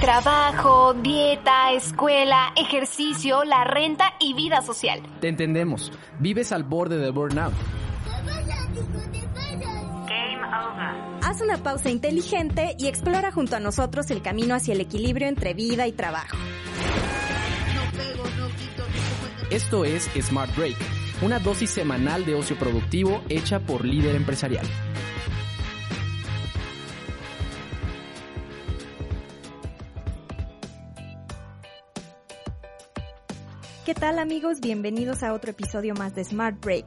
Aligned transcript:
Trabajo, 0.00 0.94
dieta, 0.94 1.72
escuela, 1.72 2.52
ejercicio, 2.56 3.44
la 3.44 3.64
renta 3.64 4.12
y 4.20 4.34
vida 4.34 4.60
social. 4.60 5.00
Te 5.20 5.28
entendemos. 5.28 5.90
Vives 6.18 6.52
al 6.52 6.64
borde 6.64 6.98
del 6.98 7.12
burnout. 7.12 7.54
Game 10.06 10.44
over. 10.44 11.24
Haz 11.24 11.40
una 11.40 11.62
pausa 11.62 11.90
inteligente 11.90 12.76
y 12.78 12.86
explora 12.86 13.32
junto 13.32 13.56
a 13.56 13.60
nosotros 13.60 14.10
el 14.10 14.22
camino 14.22 14.54
hacia 14.54 14.74
el 14.74 14.80
equilibrio 14.80 15.28
entre 15.28 15.54
vida 15.54 15.86
y 15.86 15.92
trabajo. 15.92 16.36
Esto 19.50 19.84
es 19.84 20.10
Smart 20.20 20.54
Break, 20.56 20.76
una 21.22 21.38
dosis 21.38 21.70
semanal 21.70 22.26
de 22.26 22.34
ocio 22.34 22.56
productivo 22.58 23.22
hecha 23.28 23.60
por 23.60 23.84
líder 23.84 24.14
empresarial. 24.14 24.66
¿Qué 33.86 33.94
tal 33.94 34.18
amigos? 34.18 34.60
Bienvenidos 34.60 35.22
a 35.22 35.32
otro 35.32 35.52
episodio 35.52 35.94
más 35.94 36.12
de 36.16 36.24
Smart 36.24 36.60
Break. 36.60 36.86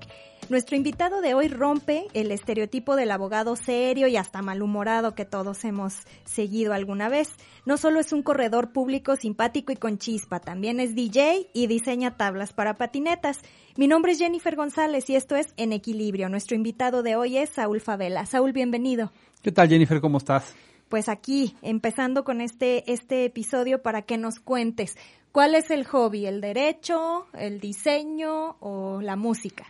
Nuestro 0.49 0.75
invitado 0.75 1.21
de 1.21 1.33
hoy 1.33 1.47
rompe 1.47 2.07
el 2.13 2.29
estereotipo 2.29 2.97
del 2.97 3.11
abogado 3.11 3.55
serio 3.55 4.09
y 4.09 4.17
hasta 4.17 4.41
malhumorado 4.41 5.15
que 5.15 5.23
todos 5.23 5.63
hemos 5.63 5.93
seguido 6.25 6.73
alguna 6.73 7.07
vez. 7.07 7.29
No 7.65 7.77
solo 7.77 8.01
es 8.01 8.11
un 8.11 8.21
corredor 8.21 8.73
público 8.73 9.15
simpático 9.15 9.71
y 9.71 9.77
con 9.77 9.97
chispa, 9.97 10.41
también 10.41 10.81
es 10.81 10.93
DJ 10.93 11.49
y 11.53 11.67
diseña 11.67 12.17
tablas 12.17 12.51
para 12.51 12.73
patinetas. 12.73 13.39
Mi 13.77 13.87
nombre 13.87 14.11
es 14.11 14.19
Jennifer 14.19 14.57
González 14.57 15.09
y 15.09 15.15
esto 15.15 15.37
es 15.37 15.53
En 15.55 15.71
Equilibrio. 15.71 16.27
Nuestro 16.27 16.57
invitado 16.57 17.01
de 17.01 17.15
hoy 17.15 17.37
es 17.37 17.49
Saúl 17.51 17.79
Favela. 17.79 18.25
Saúl, 18.25 18.51
bienvenido. 18.51 19.13
¿Qué 19.41 19.53
tal 19.53 19.69
Jennifer? 19.69 20.01
¿Cómo 20.01 20.17
estás? 20.17 20.53
Pues 20.89 21.07
aquí, 21.07 21.55
empezando 21.61 22.23
con 22.23 22.41
este, 22.41 22.91
este 22.91 23.23
episodio 23.23 23.83
para 23.83 24.01
que 24.01 24.17
nos 24.17 24.39
cuentes 24.39 24.97
¿Cuál 25.31 25.55
es 25.55 25.69
el 25.69 25.85
hobby? 25.85 26.25
¿El 26.25 26.41
derecho, 26.41 27.27
el 27.33 27.59
diseño 27.59 28.57
o 28.59 29.01
la 29.01 29.15
música? 29.15 29.65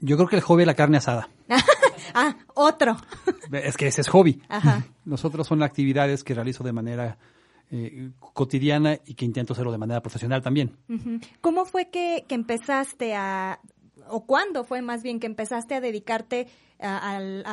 Yo 0.00 0.16
creo 0.16 0.28
que 0.28 0.36
el 0.36 0.42
hobby 0.42 0.62
es 0.62 0.66
la 0.66 0.74
carne 0.74 0.98
asada. 0.98 1.28
ah, 2.14 2.36
otro. 2.54 2.96
es 3.52 3.76
que 3.76 3.86
ese 3.86 4.00
es 4.02 4.08
hobby. 4.08 4.42
Ajá. 4.48 4.84
Los 5.04 5.24
otros 5.24 5.46
son 5.46 5.62
actividades 5.62 6.24
que 6.24 6.34
realizo 6.34 6.64
de 6.64 6.72
manera 6.72 7.18
eh, 7.70 8.10
cotidiana 8.34 8.98
y 9.06 9.14
que 9.14 9.24
intento 9.24 9.54
hacerlo 9.54 9.72
de 9.72 9.78
manera 9.78 10.02
profesional 10.02 10.42
también. 10.42 10.76
¿Cómo 11.40 11.64
fue 11.64 11.88
que, 11.88 12.26
empezaste 12.28 13.14
a, 13.14 13.60
o 14.08 14.26
cuándo 14.26 14.64
fue 14.64 14.82
más 14.82 15.02
bien 15.02 15.20
que 15.20 15.26
empezaste 15.26 15.76
a 15.76 15.80
dedicarte 15.80 16.48
al, 16.78 17.44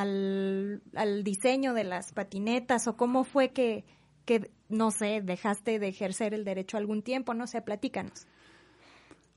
al 0.95 1.23
diseño 1.23 1.73
de 1.73 1.83
las 1.85 2.11
patinetas 2.11 2.87
o 2.87 2.97
cómo 2.97 3.23
fue 3.23 3.51
que, 3.51 3.85
que, 4.29 4.51
no 4.69 4.91
sé, 4.91 5.21
dejaste 5.23 5.79
de 5.79 5.87
ejercer 5.87 6.35
el 6.35 6.45
derecho 6.45 6.77
algún 6.77 7.01
tiempo, 7.01 7.33
no 7.33 7.47
sé, 7.47 7.63
platícanos. 7.63 8.27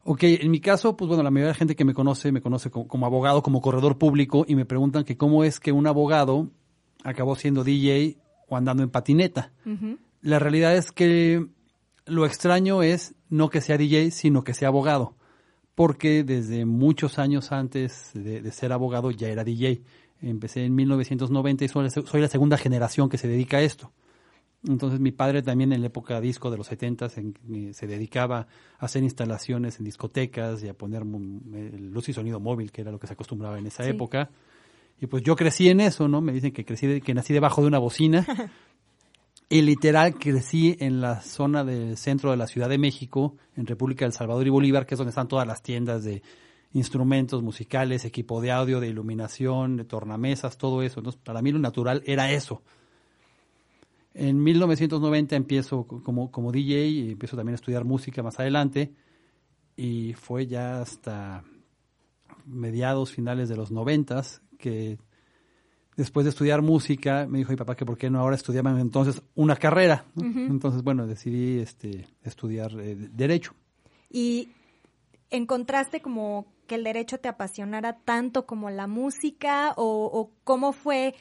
Ok, 0.05 0.25
en 0.25 0.51
mi 0.51 0.61
caso, 0.61 0.99
pues 0.99 1.09
bueno, 1.09 1.23
la 1.23 1.31
mayoría 1.31 1.47
de 1.47 1.53
la 1.53 1.59
gente 1.59 1.75
que 1.75 1.87
me 1.87 1.95
conoce, 1.95 2.31
me 2.31 2.43
conoce 2.43 2.71
como, 2.71 3.07
abogado, 3.07 3.43
como 3.43 3.63
corredor 3.63 3.97
público, 3.97 4.45
y 4.47 4.55
me 4.55 4.67
preguntan 4.67 5.05
que 5.05 5.17
cómo 5.17 5.45
es 5.45 5.61
que 5.61 5.73
un 5.73 5.87
abogado 5.87 6.51
acabó 7.05 7.37
siendo 7.37 7.65
DJ 7.65 8.19
o 8.49 8.57
andando 8.59 8.83
en 8.83 8.91
patineta. 8.91 9.51
La 10.21 10.39
realidad 10.39 10.77
es 10.77 10.93
que 10.93 11.47
lo 12.05 12.27
extraño 12.27 12.83
es 12.83 13.15
no 13.31 13.49
que 13.49 13.63
sea 13.63 13.79
DJ, 13.79 14.11
sino 14.11 14.45
que 14.45 14.53
sea 14.53 14.69
abogado, 14.69 15.15
porque 15.75 16.23
desde 16.23 16.67
muchos 16.67 17.19
años 17.19 17.51
antes 17.51 18.11
de, 18.13 18.51
ser 18.53 18.73
abogado 18.73 19.11
ya 19.11 19.29
era 19.29 19.43
DJ. 19.43 19.81
Empecé 20.21 20.67
en 20.67 20.75
1990 20.75 21.65
y 21.65 21.69
soy 21.69 22.21
la 22.21 22.29
segunda 22.29 22.59
generación 22.59 23.09
que 23.09 23.17
se 23.17 23.27
dedica 23.27 23.57
a 23.57 23.63
esto. 23.63 23.91
Entonces 24.67 25.01
mi 25.01 25.11
padre 25.11 25.43
también 25.43 25.73
en 25.73 25.81
la 25.81 25.89
época 25.89 26.21
disco 26.21 26.51
de 26.51 26.57
los 26.57 26.69
70 26.69 27.07
eh, 27.07 27.71
se, 27.73 27.87
dedicaba 27.87 28.47
a 28.79 28.85
hacer 28.85 29.03
instalaciones 29.03 29.79
en 29.79 29.85
discotecas 29.85 30.63
y 30.63 30.69
a 30.69 30.75
poner 30.75 31.05
luz 31.05 32.09
y 32.09 32.13
sonido 32.13 32.39
móvil, 32.39 32.71
que 32.71 32.83
era 32.83 32.93
lo 32.93 33.01
que 33.01 33.09
se 33.09 33.15
acostumbraba 33.15 33.59
en 33.59 33.67
esa 33.67 33.87
época. 33.89 34.31
Y 35.01 35.09
pues 35.09 35.25
yo 35.25 35.35
crecí 35.35 35.69
en 35.69 35.81
eso, 35.81 36.07
¿no? 36.07 36.21
Me 36.21 36.33
dicen 36.33 36.53
que 36.53 36.65
crecí, 36.65 37.01
que 37.01 37.13
nací 37.13 37.33
debajo 37.33 37.61
de 37.63 37.67
una 37.67 37.79
bocina. 37.79 38.25
y 39.49 39.63
literal 39.63 40.15
crecí 40.15 40.77
en 40.79 41.01
la 41.01 41.23
zona 41.23 41.65
del 41.65 41.97
centro 41.97 42.31
de 42.31 42.37
la 42.37 42.47
Ciudad 42.47 42.69
de 42.69 42.79
México, 42.79 43.37
en 43.57 43.67
República 43.67 44.05
del 44.05 44.13
Salvador 44.13 44.47
y 44.47 44.51
Bolívar, 44.51 44.87
que 44.87 44.95
es 44.95 44.99
donde 44.99 45.11
están 45.11 45.27
todas 45.27 45.47
las 45.47 45.63
tiendas 45.63 46.05
de 46.05 46.23
instrumentos 46.73 47.43
musicales, 47.43 48.05
equipo 48.05 48.41
de 48.41 48.53
audio, 48.53 48.79
de 48.79 48.89
iluminación, 48.89 49.77
de 49.77 49.85
tornamesas, 49.85 50.57
todo 50.57 50.83
eso. 50.83 51.01
Entonces, 51.01 51.21
para 51.23 51.43
mí 51.43 51.51
lo 51.51 51.59
natural 51.59 52.05
era 52.07 52.31
eso 52.31 52.63
en 54.15 54.43
1990 54.43 55.37
empiezo 55.37 55.87
como, 55.87 56.31
como 56.31 56.53
DJ 56.53 56.87
y 56.87 57.11
empiezo 57.13 57.37
también 57.37 57.55
a 57.55 57.57
estudiar 57.57 57.85
música 57.85 58.23
más 58.23 58.39
adelante 58.39 58.93
y 59.77 60.13
fue 60.15 60.47
ya 60.47 60.83
hasta 60.83 61.45
mediados, 62.45 63.13
finales 63.13 63.49
de 63.49 63.57
los 63.57 63.71
noventas 63.71 64.43
que 64.59 64.99
después 65.97 66.25
de 66.25 66.31
estudiar 66.31 66.63
música 66.63 67.27
me 67.29 67.39
dijo 67.39 67.51
mi 67.51 67.57
papá 67.57 67.75
que 67.75 67.87
por 67.87 67.97
qué 67.97 68.11
no 68.11 68.21
ahora 68.21 68.37
estudiaban 68.37 68.79
entonces 68.79 69.23
una 69.35 69.57
carrera. 69.57 70.05
Entonces, 70.17 70.83
bueno, 70.83 71.07
decidí 71.07 71.59
este, 71.59 72.07
estudiar 72.23 72.73
eh, 72.81 72.97
derecho. 72.97 73.55
¿Y 74.11 74.51
encontraste 75.31 76.01
como 76.03 76.47
que 76.67 76.75
el 76.75 76.85
derecho 76.85 77.19
te 77.19 77.29
apasionara 77.29 77.99
tanto 77.99 78.47
como 78.47 78.71
la 78.71 78.87
música 78.87 79.73
o, 79.77 80.05
o 80.05 80.31
cómo 80.45 80.73
fue 80.73 81.15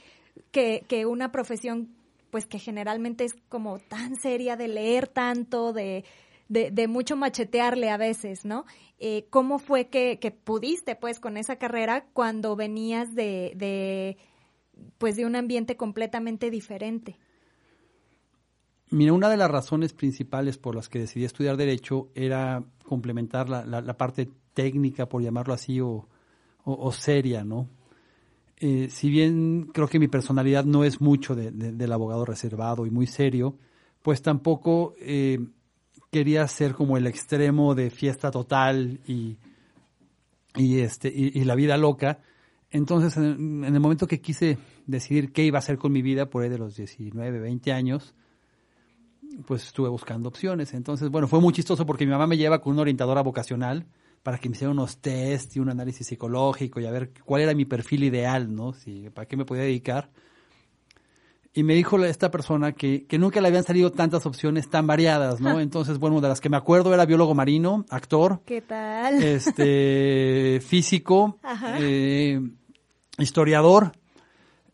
que, 0.51 0.83
que 0.87 1.05
una 1.05 1.31
profesión 1.31 1.89
pues 2.31 2.47
que 2.47 2.57
generalmente 2.57 3.25
es 3.25 3.35
como 3.49 3.77
tan 3.77 4.15
seria 4.15 4.55
de 4.55 4.67
leer 4.67 5.07
tanto, 5.07 5.73
de, 5.73 6.05
de, 6.47 6.87
mucho 6.87 7.15
machetearle 7.15 7.89
a 7.89 7.97
veces, 7.97 8.43
¿no? 8.43 8.65
Eh, 8.99 9.27
¿Cómo 9.29 9.59
fue 9.59 9.87
que, 9.87 10.17
pudiste, 10.43 10.95
pues, 10.95 11.19
con 11.19 11.37
esa 11.37 11.57
carrera 11.57 12.05
cuando 12.13 12.55
venías 12.55 13.13
de, 13.13 13.53
de, 13.55 14.17
pues, 14.97 15.15
de 15.15 15.25
un 15.25 15.35
ambiente 15.35 15.77
completamente 15.77 16.49
diferente? 16.49 17.17
Mira, 18.89 19.13
una 19.13 19.29
de 19.29 19.37
las 19.37 19.49
razones 19.49 19.93
principales 19.93 20.57
por 20.57 20.75
las 20.75 20.89
que 20.89 20.99
decidí 20.99 21.23
estudiar 21.23 21.55
Derecho 21.55 22.09
era 22.15 22.63
complementar 22.83 23.47
la, 23.47 23.63
la, 23.65 23.97
parte 23.97 24.29
técnica, 24.53 25.07
por 25.07 25.21
llamarlo 25.21 25.53
así, 25.53 25.79
o, 25.79 26.09
o 26.65 26.91
seria, 26.91 27.45
¿no? 27.45 27.69
Eh, 28.63 28.89
si 28.91 29.09
bien 29.09 29.71
creo 29.73 29.87
que 29.87 29.97
mi 29.97 30.07
personalidad 30.07 30.65
no 30.65 30.83
es 30.83 31.01
mucho 31.01 31.35
del 31.35 31.91
abogado 31.91 32.25
reservado 32.25 32.85
y 32.85 32.91
muy 32.91 33.07
serio, 33.07 33.57
pues 34.03 34.21
tampoco 34.21 34.93
eh, 34.99 35.39
quería 36.11 36.47
ser 36.47 36.75
como 36.75 36.95
el 36.95 37.07
extremo 37.07 37.73
de 37.73 37.89
fiesta 37.89 38.29
total 38.29 38.99
y, 39.07 39.37
y 40.55 40.81
este, 40.81 41.11
y, 41.11 41.43
la 41.43 41.55
vida 41.55 41.75
loca. 41.75 42.19
Entonces, 42.69 43.17
en, 43.17 43.63
el 43.65 43.79
momento 43.79 44.05
que 44.05 44.21
quise 44.21 44.59
decidir 44.85 45.33
qué 45.33 45.43
iba 45.43 45.57
a 45.57 45.65
hacer 45.65 45.79
con 45.79 45.91
mi 45.91 46.03
vida, 46.03 46.29
por 46.29 46.43
ahí 46.43 46.49
de 46.49 46.59
los 46.59 46.75
19, 46.75 47.39
20 47.39 47.73
años, 47.73 48.13
pues 49.47 49.65
estuve 49.65 49.89
buscando 49.89 50.29
opciones. 50.29 50.75
Entonces, 50.75 51.09
bueno, 51.09 51.27
fue 51.27 51.41
muy 51.41 51.51
chistoso 51.51 51.83
porque 51.87 52.05
mi 52.05 52.11
mamá 52.11 52.27
me 52.27 52.37
lleva 52.37 52.61
con 52.61 52.73
una 52.73 52.83
orientadora 52.83 53.23
vocacional 53.23 53.87
para 54.23 54.37
que 54.37 54.49
me 54.49 54.55
hicieran 54.55 54.77
unos 54.77 54.97
test 54.99 55.55
y 55.55 55.59
un 55.59 55.69
análisis 55.69 56.07
psicológico 56.07 56.79
y 56.79 56.85
a 56.85 56.91
ver 56.91 57.11
cuál 57.25 57.41
era 57.41 57.53
mi 57.53 57.65
perfil 57.65 58.03
ideal, 58.03 58.53
¿no? 58.53 58.73
Si, 58.73 59.09
¿Para 59.09 59.27
qué 59.27 59.35
me 59.35 59.45
podía 59.45 59.63
dedicar? 59.63 60.09
Y 61.53 61.63
me 61.63 61.73
dijo 61.73 62.01
esta 62.05 62.31
persona 62.31 62.71
que, 62.71 63.05
que 63.07 63.17
nunca 63.17 63.41
le 63.41 63.49
habían 63.49 63.65
salido 63.65 63.91
tantas 63.91 64.25
opciones 64.25 64.69
tan 64.69 64.87
variadas, 64.87 65.41
¿no? 65.41 65.59
Entonces, 65.59 65.97
bueno, 65.97 66.21
de 66.21 66.29
las 66.29 66.39
que 66.39 66.49
me 66.49 66.57
acuerdo 66.57 66.93
era 66.93 67.05
biólogo 67.05 67.35
marino, 67.35 67.85
actor. 67.89 68.41
¿Qué 68.45 68.61
tal? 68.61 69.21
Este, 69.21 70.61
físico, 70.65 71.39
eh, 71.79 72.39
historiador, 73.17 73.91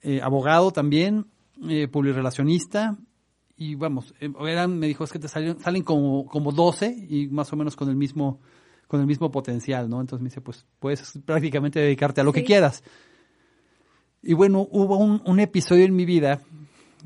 eh, 0.02 0.22
abogado 0.22 0.72
también, 0.72 1.26
eh, 1.68 1.88
publirelacionista. 1.88 2.98
Y 3.56 3.74
vamos, 3.74 4.14
eh, 4.20 4.32
eran, 4.42 4.78
me 4.78 4.86
dijo, 4.86 5.04
es 5.04 5.12
que 5.12 5.18
te 5.18 5.28
salen, 5.28 5.60
salen 5.60 5.82
como, 5.82 6.28
como 6.28 6.52
12 6.52 7.08
y 7.10 7.28
más 7.30 7.52
o 7.52 7.56
menos 7.56 7.76
con 7.76 7.90
el 7.90 7.96
mismo 7.96 8.40
con 8.88 9.00
el 9.00 9.08
mismo 9.08 9.32
potencial, 9.32 9.90
¿no? 9.90 10.02
Entonces 10.02 10.24
me 10.24 10.30
dice, 10.30 10.42
pues 10.42 10.66
puedes 10.80 11.20
prácticamente 11.26 11.80
dedicarte 11.80 12.22
a 12.22 12.24
lo 12.24 12.34
que 12.34 12.44
quieras. 12.44 12.84
Y 14.24 14.34
bueno, 14.34 14.68
hubo 14.72 14.98
un, 14.98 15.40
episodio 15.40 15.86
en 15.86 15.96
mi 15.96 16.06
vida 16.06 16.42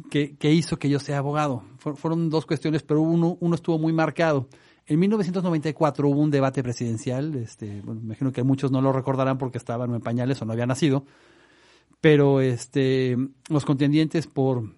que, 0.09 0.35
que 0.37 0.51
hizo 0.51 0.77
que 0.77 0.89
yo 0.89 0.99
sea 0.99 1.17
abogado. 1.17 1.63
fueron 1.77 2.29
dos 2.29 2.45
cuestiones, 2.45 2.83
pero 2.83 3.01
uno, 3.01 3.37
uno 3.39 3.55
estuvo 3.55 3.77
muy 3.77 3.93
marcado. 3.93 4.47
En 4.87 4.99
1994 4.99 6.09
hubo 6.09 6.19
un 6.19 6.31
debate 6.31 6.63
presidencial, 6.63 7.35
este, 7.35 7.81
bueno, 7.81 8.01
me 8.01 8.07
imagino 8.07 8.31
que 8.31 8.43
muchos 8.43 8.71
no 8.71 8.81
lo 8.81 8.91
recordarán 8.91 9.37
porque 9.37 9.57
estaban 9.57 9.93
en 9.93 10.01
pañales 10.01 10.41
o 10.41 10.45
no 10.45 10.53
había 10.53 10.65
nacido, 10.65 11.05
pero 12.01 12.41
este, 12.41 13.15
los 13.49 13.63
contendientes 13.63 14.27
por 14.27 14.73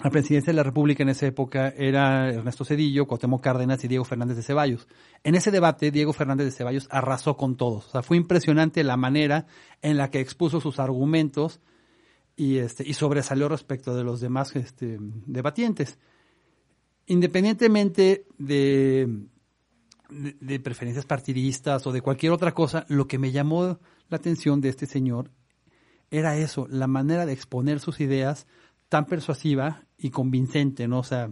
la 0.00 0.10
presidencia 0.10 0.52
de 0.52 0.56
la 0.56 0.62
República 0.62 1.02
en 1.02 1.08
esa 1.08 1.26
época 1.26 1.70
era 1.76 2.30
Ernesto 2.30 2.64
Cedillo, 2.64 3.06
Cuauhtémoc 3.06 3.42
Cárdenas 3.42 3.82
y 3.82 3.88
Diego 3.88 4.04
Fernández 4.04 4.36
de 4.36 4.44
Ceballos. 4.44 4.86
En 5.24 5.34
ese 5.34 5.50
debate, 5.50 5.90
Diego 5.90 6.12
Fernández 6.12 6.46
de 6.46 6.52
Ceballos 6.52 6.86
arrasó 6.90 7.36
con 7.36 7.56
todos. 7.56 7.88
O 7.88 7.90
sea, 7.90 8.02
fue 8.02 8.16
impresionante 8.16 8.84
la 8.84 8.96
manera 8.96 9.46
en 9.82 9.96
la 9.96 10.10
que 10.10 10.20
expuso 10.20 10.60
sus 10.60 10.78
argumentos 10.78 11.60
y, 12.36 12.58
este, 12.58 12.88
y 12.88 12.94
sobresalió 12.94 13.48
respecto 13.48 13.96
de 13.96 14.04
los 14.04 14.20
demás 14.20 14.54
este, 14.54 14.98
debatientes. 15.00 15.98
Independientemente 17.06 18.24
de, 18.38 19.26
de, 20.10 20.60
preferencias 20.60 21.06
partidistas 21.06 21.84
o 21.88 21.92
de 21.92 22.02
cualquier 22.02 22.30
otra 22.30 22.54
cosa, 22.54 22.86
lo 22.88 23.08
que 23.08 23.18
me 23.18 23.32
llamó 23.32 23.80
la 24.08 24.16
atención 24.16 24.60
de 24.60 24.68
este 24.68 24.86
señor 24.86 25.32
era 26.10 26.36
eso, 26.36 26.68
la 26.70 26.86
manera 26.86 27.26
de 27.26 27.32
exponer 27.32 27.80
sus 27.80 28.00
ideas 28.00 28.46
tan 28.88 29.06
persuasiva 29.06 29.84
y 29.98 30.10
convincente, 30.10 30.88
¿no? 30.88 31.00
O 31.00 31.04
sea, 31.04 31.30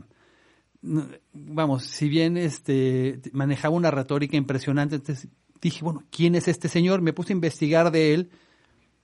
vamos, 1.33 1.85
si 1.85 2.09
bien 2.09 2.37
este 2.37 3.21
manejaba 3.33 3.75
una 3.75 3.91
retórica 3.91 4.37
impresionante, 4.37 4.97
entonces 4.97 5.29
dije, 5.61 5.85
bueno, 5.85 6.05
¿quién 6.11 6.35
es 6.35 6.49
este 6.49 6.69
señor? 6.69 7.01
Me 7.01 7.13
puse 7.13 7.33
a 7.33 7.37
investigar 7.37 7.91
de 7.91 8.15
él 8.15 8.31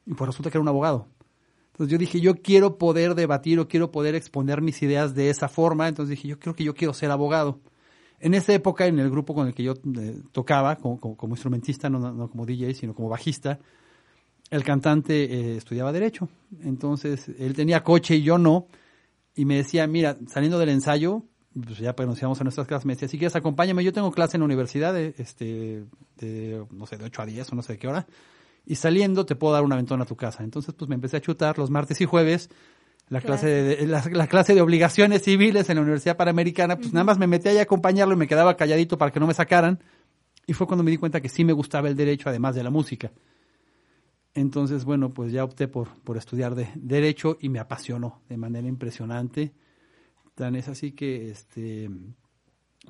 y 0.06 0.14
pues 0.14 0.28
resulta 0.28 0.50
que 0.50 0.58
era 0.58 0.62
un 0.62 0.68
abogado. 0.68 1.08
Entonces 1.72 1.90
yo 1.90 1.98
dije, 1.98 2.20
yo 2.20 2.34
quiero 2.34 2.76
poder 2.76 3.14
debatir 3.14 3.58
o 3.58 3.66
quiero 3.66 3.90
poder 3.90 4.14
exponer 4.14 4.60
mis 4.60 4.82
ideas 4.82 5.14
de 5.14 5.30
esa 5.30 5.48
forma. 5.48 5.88
Entonces 5.88 6.10
dije, 6.10 6.28
yo 6.28 6.38
creo 6.38 6.54
que 6.54 6.64
yo 6.64 6.74
quiero 6.74 6.92
ser 6.92 7.10
abogado. 7.10 7.60
En 8.20 8.34
esa 8.34 8.52
época, 8.52 8.86
en 8.86 8.98
el 8.98 9.10
grupo 9.10 9.34
con 9.34 9.48
el 9.48 9.54
que 9.54 9.64
yo 9.64 9.72
eh, 9.72 10.20
tocaba, 10.32 10.76
como, 10.76 11.00
como, 11.00 11.34
instrumentista, 11.34 11.88
no, 11.88 11.98
no, 11.98 12.30
como 12.30 12.46
DJ, 12.46 12.74
sino 12.74 12.94
como 12.94 13.08
bajista, 13.08 13.58
el 14.52 14.64
cantante 14.64 15.24
eh, 15.24 15.56
estudiaba 15.56 15.92
Derecho. 15.92 16.28
Entonces 16.62 17.28
él 17.38 17.54
tenía 17.54 17.82
coche 17.82 18.16
y 18.16 18.22
yo 18.22 18.38
no. 18.38 18.68
Y 19.34 19.44
me 19.44 19.56
decía, 19.56 19.86
mira, 19.86 20.16
saliendo 20.28 20.58
del 20.58 20.68
ensayo, 20.68 21.24
pues 21.54 21.78
ya 21.78 21.96
pronunciamos 21.96 22.40
a 22.40 22.44
nuestras 22.44 22.66
clases, 22.66 22.86
me 22.86 22.92
decía, 22.92 23.08
si 23.08 23.18
quieres 23.18 23.34
acompáñame, 23.34 23.82
yo 23.82 23.92
tengo 23.92 24.12
clase 24.12 24.36
en 24.36 24.42
la 24.42 24.44
universidad 24.44 24.92
de, 24.92 25.14
este, 25.18 25.84
de, 26.18 26.64
no 26.70 26.86
sé, 26.86 26.98
de 26.98 27.04
8 27.04 27.22
a 27.22 27.26
10 27.26 27.52
o 27.52 27.56
no 27.56 27.62
sé 27.62 27.74
de 27.74 27.78
qué 27.78 27.88
hora 27.88 28.06
y 28.64 28.76
saliendo 28.76 29.26
te 29.26 29.34
puedo 29.34 29.54
dar 29.54 29.64
una 29.64 29.76
ventona 29.76 30.04
a 30.04 30.06
tu 30.06 30.16
casa. 30.16 30.44
Entonces, 30.44 30.74
pues 30.74 30.88
me 30.88 30.94
empecé 30.94 31.16
a 31.16 31.20
chutar 31.20 31.58
los 31.58 31.70
martes 31.70 32.00
y 32.00 32.04
jueves 32.04 32.50
la 33.08 33.20
clase 33.20 33.46
de, 33.46 33.86
la, 33.86 34.26
clase 34.26 34.54
de 34.54 34.62
obligaciones 34.62 35.22
civiles 35.22 35.68
en 35.68 35.76
la 35.76 35.82
Universidad 35.82 36.16
Panamericana, 36.16 36.76
pues 36.76 36.94
nada 36.94 37.04
más 37.04 37.18
me 37.18 37.26
metí 37.26 37.48
ahí 37.48 37.58
a 37.58 37.62
acompañarlo 37.62 38.14
y 38.14 38.16
me 38.16 38.26
quedaba 38.26 38.56
calladito 38.56 38.96
para 38.96 39.10
que 39.10 39.20
no 39.20 39.26
me 39.26 39.34
sacaran. 39.34 39.82
Y 40.46 40.54
fue 40.54 40.66
cuando 40.66 40.82
me 40.82 40.90
di 40.90 40.96
cuenta 40.96 41.20
que 41.20 41.28
sí 41.28 41.44
me 41.44 41.52
gustaba 41.52 41.88
el 41.88 41.96
derecho, 41.96 42.30
además 42.30 42.54
de 42.54 42.62
la 42.62 42.70
música. 42.70 43.12
Entonces, 44.34 44.84
bueno, 44.84 45.10
pues 45.10 45.32
ya 45.32 45.44
opté 45.44 45.68
por, 45.68 45.88
por 46.02 46.16
estudiar 46.16 46.54
de, 46.54 46.68
derecho 46.74 47.36
y 47.40 47.48
me 47.48 47.58
apasionó 47.58 48.22
de 48.28 48.36
manera 48.36 48.66
impresionante. 48.66 49.52
Tan 50.34 50.56
es 50.56 50.68
así 50.68 50.92
que, 50.92 51.30
este, 51.30 51.90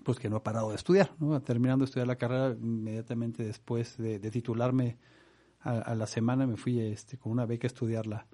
pues 0.05 0.19
que 0.19 0.31
no 0.31 0.37
he 0.37 0.41
parado 0.41 0.71
de 0.71 0.77
estudiar, 0.77 1.11
¿no? 1.19 1.41
Terminando 1.43 1.85
de 1.85 1.89
estudiar 1.89 2.06
la 2.06 2.17
carrera, 2.17 2.56
inmediatamente 2.61 3.43
después 3.43 3.97
de 3.99 4.19
titularme, 4.31 4.99
a, 5.65 5.94
la 5.94 6.06
semana 6.06 6.47
me 6.47 6.56
fui 6.56 6.81
este, 6.81 7.19
con 7.19 7.33
una 7.33 7.47
beca 7.47 7.67
a 7.67 7.69
estudiar 7.69 8.06
la, 8.06 8.27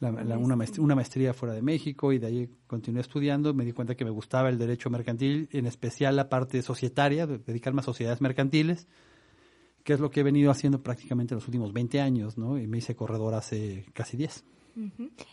una, 0.00 0.38
una, 0.38 0.94
maestría, 0.94 1.34
fuera 1.34 1.54
de 1.54 1.62
México 1.62 2.12
y 2.12 2.18
de 2.18 2.26
ahí 2.26 2.50
continué 2.66 3.00
estudiando. 3.00 3.52
Me 3.52 3.64
di 3.64 3.72
cuenta 3.72 3.96
que 3.96 4.04
me 4.04 4.10
gustaba 4.10 4.48
el 4.48 4.58
derecho 4.58 4.90
mercantil, 4.90 5.48
en 5.52 5.66
especial 5.66 6.14
la 6.14 6.28
parte 6.28 6.62
societaria, 6.62 7.26
dedicarme 7.26 7.80
a 7.80 7.84
sociedades 7.84 8.20
mercantiles, 8.20 8.86
que 9.88 9.94
es 9.94 10.00
lo 10.00 10.10
que 10.10 10.20
he 10.20 10.22
venido 10.22 10.50
haciendo 10.50 10.82
prácticamente 10.82 11.34
los 11.34 11.48
últimos 11.48 11.72
20 11.72 12.02
años, 12.02 12.36
¿no? 12.36 12.58
Y 12.58 12.66
me 12.66 12.76
hice 12.76 12.94
corredor 12.94 13.32
hace 13.32 13.86
casi 13.94 14.18
10. 14.18 14.44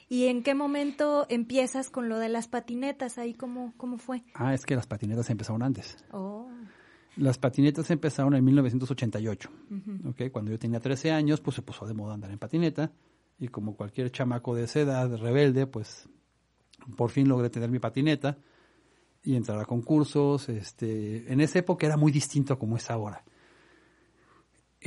¿Y 0.08 0.28
en 0.28 0.44
qué 0.44 0.56
momento 0.56 1.26
empiezas 1.28 1.90
con 1.90 2.08
lo 2.08 2.20
de 2.20 2.30
las 2.30 2.48
patinetas? 2.48 3.18
¿Ahí 3.18 3.34
cómo, 3.34 3.74
cómo 3.76 3.98
fue? 3.98 4.24
Ah, 4.34 4.54
es 4.54 4.66
que 4.66 4.78
las 4.78 4.88
patinetas 4.88 5.30
empezaron 5.30 5.62
antes. 5.62 5.98
Oh. 6.14 6.48
Las 7.18 7.38
patinetas 7.38 7.92
empezaron 7.92 8.34
en 8.34 8.46
1988. 8.46 9.50
¿okay? 10.08 10.30
Cuando 10.30 10.52
yo 10.52 10.58
tenía 10.58 10.80
13 10.80 11.12
años, 11.12 11.42
pues 11.42 11.56
se 11.56 11.62
puso 11.62 11.86
de 11.86 11.94
moda 11.94 12.14
andar 12.14 12.32
en 12.32 12.40
patineta. 12.40 12.94
Y 13.38 13.50
como 13.50 13.76
cualquier 13.76 14.10
chamaco 14.10 14.56
de 14.56 14.64
esa 14.64 14.80
edad, 14.80 15.18
rebelde, 15.18 15.68
pues 15.68 16.08
por 16.96 17.10
fin 17.10 17.28
logré 17.28 17.50
tener 17.50 17.70
mi 17.70 17.80
patineta 17.80 18.38
y 19.22 19.36
entrar 19.36 19.60
a 19.60 19.66
concursos. 19.66 20.48
Este, 20.48 21.30
en 21.30 21.42
esa 21.42 21.60
época 21.60 21.86
era 21.86 21.98
muy 21.98 22.14
distinto 22.14 22.58
como 22.58 22.78
es 22.78 22.90
ahora. 22.90 23.22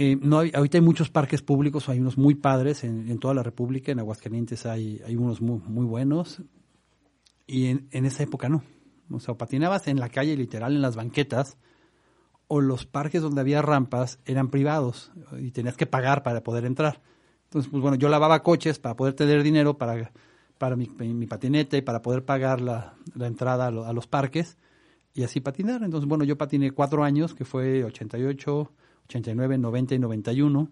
Eh, 0.01 0.17
no 0.23 0.39
ahorita 0.39 0.79
hay 0.79 0.81
muchos 0.81 1.11
parques 1.11 1.43
públicos, 1.43 1.89
hay 1.89 1.99
unos 1.99 2.17
muy 2.17 2.37
padres 2.37 2.85
en, 2.85 3.19
toda 3.19 3.35
la 3.35 3.43
República, 3.43 3.91
en 3.91 3.99
Aguascalientes 3.99 4.65
hay, 4.65 5.03
hay 5.05 5.17
unos 5.17 5.41
muy, 5.41 5.59
muy 5.67 5.85
buenos, 5.85 6.41
y 7.49 7.67
en, 7.67 7.89
en, 7.91 8.07
esa 8.07 8.23
época 8.23 8.49
no. 8.49 8.63
O 9.11 9.19
sea, 9.19 9.35
patinabas 9.35 9.89
en 9.89 9.99
la 9.99 10.09
calle, 10.09 10.37
literal, 10.37 10.77
en 10.77 10.83
las 10.83 10.95
banquetas, 10.95 11.57
o 12.47 12.61
los 12.61 12.87
parques 12.87 13.23
donde 13.23 13.41
había 13.41 13.61
rampas 13.61 14.21
eran 14.25 14.51
privados 14.51 15.11
y 15.37 15.51
tenías 15.51 15.77
que 15.77 15.87
pagar 15.87 16.23
para 16.23 16.45
poder 16.45 16.65
entrar. 16.65 17.03
Entonces, 17.47 17.69
pues 17.69 17.83
bueno, 17.83 17.97
yo 17.97 18.09
lavaba 18.09 18.45
coches 18.45 18.79
para 18.79 18.95
poder 18.95 19.15
tener 19.15 19.43
dinero 19.43 19.79
para, 19.79 20.13
para 20.59 20.77
mi, 20.77 20.87
mi 20.87 21.27
patineta 21.27 21.77
y 21.77 21.83
para 21.83 22.03
poder 22.03 22.25
pagar 22.25 22.61
la, 22.61 22.95
la 23.17 23.27
entrada 23.27 23.67
a, 23.67 23.93
los 23.93 24.07
parques 24.07 24.59
y 25.13 25.25
así 25.25 25.41
patinar. 25.41 25.83
Entonces, 25.83 26.09
bueno, 26.09 26.23
yo 26.23 26.39
patiné 26.39 26.71
cuatro 26.71 27.03
años, 27.03 27.35
que 27.35 27.45
fue 27.45 27.83
88, 27.83 28.73
89, 29.09 29.59
90 29.59 29.95
y 29.95 29.99
91. 29.99 30.71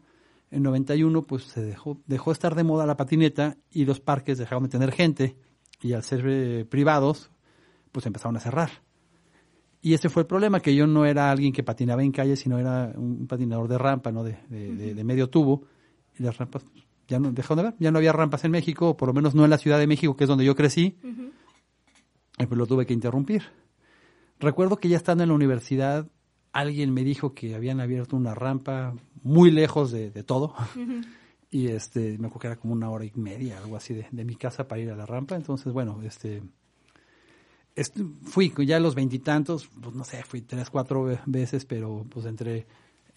En 0.51 0.63
91, 0.63 1.27
pues 1.27 1.45
se 1.45 1.63
dejó, 1.63 2.01
dejó 2.07 2.33
estar 2.33 2.55
de 2.55 2.65
moda 2.65 2.87
la 2.87 2.97
patineta 2.97 3.57
y 3.71 3.85
los 3.85 4.01
parques 4.01 4.39
dejaron 4.39 4.65
de 4.65 4.69
tener 4.69 4.93
gente 4.93 5.37
y 5.81 5.93
al 5.93 6.03
ser 6.03 6.25
eh, 6.27 6.65
privados, 6.65 7.31
pues 7.93 8.07
empezaron 8.07 8.37
a 8.37 8.41
cerrar. 8.41 8.71
Y 9.81 9.95
ese 9.95 10.09
fue 10.09 10.23
el 10.23 10.27
problema, 10.27 10.61
que 10.61 10.75
yo 10.75 10.87
no 10.87 11.05
era 11.07 11.31
alguien 11.31 11.53
que 11.53 11.63
patinaba 11.63 12.03
en 12.03 12.13
calle, 12.13 12.37
sino 12.37 12.59
era 12.59 12.93
un 12.97 13.27
patinador 13.27 13.69
de 13.69 13.79
rampa, 13.79 14.11
¿no? 14.11 14.25
De, 14.25 14.37
de, 14.49 15.05
medio 15.05 15.29
tubo. 15.31 15.65
Y 16.19 16.23
las 16.23 16.37
rampas 16.39 16.65
ya 17.07 17.21
no 17.21 17.31
dejaron 17.31 17.59
de 17.59 17.71
ver, 17.71 17.75
ya 17.79 17.91
no 17.93 17.99
había 17.99 18.13
rampas 18.13 18.45
en 18.45 18.51
México, 18.51 18.91
o 18.91 18.97
por 18.97 19.09
lo 19.09 19.15
menos 19.15 19.35
no 19.35 19.45
en 19.45 19.51
la 19.51 19.59
Ciudad 19.59 19.79
de 19.79 19.87
México, 19.87 20.17
que 20.17 20.25
es 20.25 20.29
donde 20.29 20.45
yo 20.45 20.57
crecí. 20.57 20.97
Y 22.39 22.47
pues 22.47 22.59
lo 22.59 22.67
tuve 22.67 22.85
que 22.85 22.95
interrumpir. 22.95 23.45
Recuerdo 24.41 24.77
que 24.79 24.89
ya 24.89 24.97
estando 24.97 25.23
en 25.23 25.29
la 25.29 25.35
universidad, 25.35 26.09
alguien 26.59 26.93
me 26.93 27.05
dijo 27.05 27.35
que 27.35 27.55
habían 27.55 27.81
abierto 27.81 28.17
una 28.17 28.35
rampa 28.35 28.95
muy 29.23 29.51
lejos 29.51 29.91
de, 29.91 30.11
todo. 30.23 30.55
Y 31.49 31.69
este, 31.69 32.19
me 32.19 32.27
acuerdo 32.27 32.41
que 32.41 32.47
era 32.49 32.57
como 32.57 32.75
una 32.75 32.91
hora 32.91 33.05
y 33.05 33.13
media, 33.15 33.57
algo 33.59 33.77
así, 33.77 33.95
de, 33.95 34.09
de 34.11 34.25
mi 34.25 34.35
casa 34.35 34.67
para 34.67 34.83
ir 34.83 34.91
a 34.91 34.97
la 34.97 35.07
rampa. 35.07 35.37
Entonces, 35.37 35.73
bueno, 35.73 36.03
este, 36.03 36.43
fui 38.25 38.53
ya 38.67 38.77
a 38.77 38.81
los 38.81 38.95
veintitantos, 38.95 39.69
pues 39.81 39.95
no 39.95 40.05
sé, 40.05 40.23
fui 40.25 40.43
tres, 40.43 40.71
cuatro 40.71 41.19
veces, 41.27 41.65
pero 41.65 42.05
pues 42.09 42.27
entre, 42.27 42.67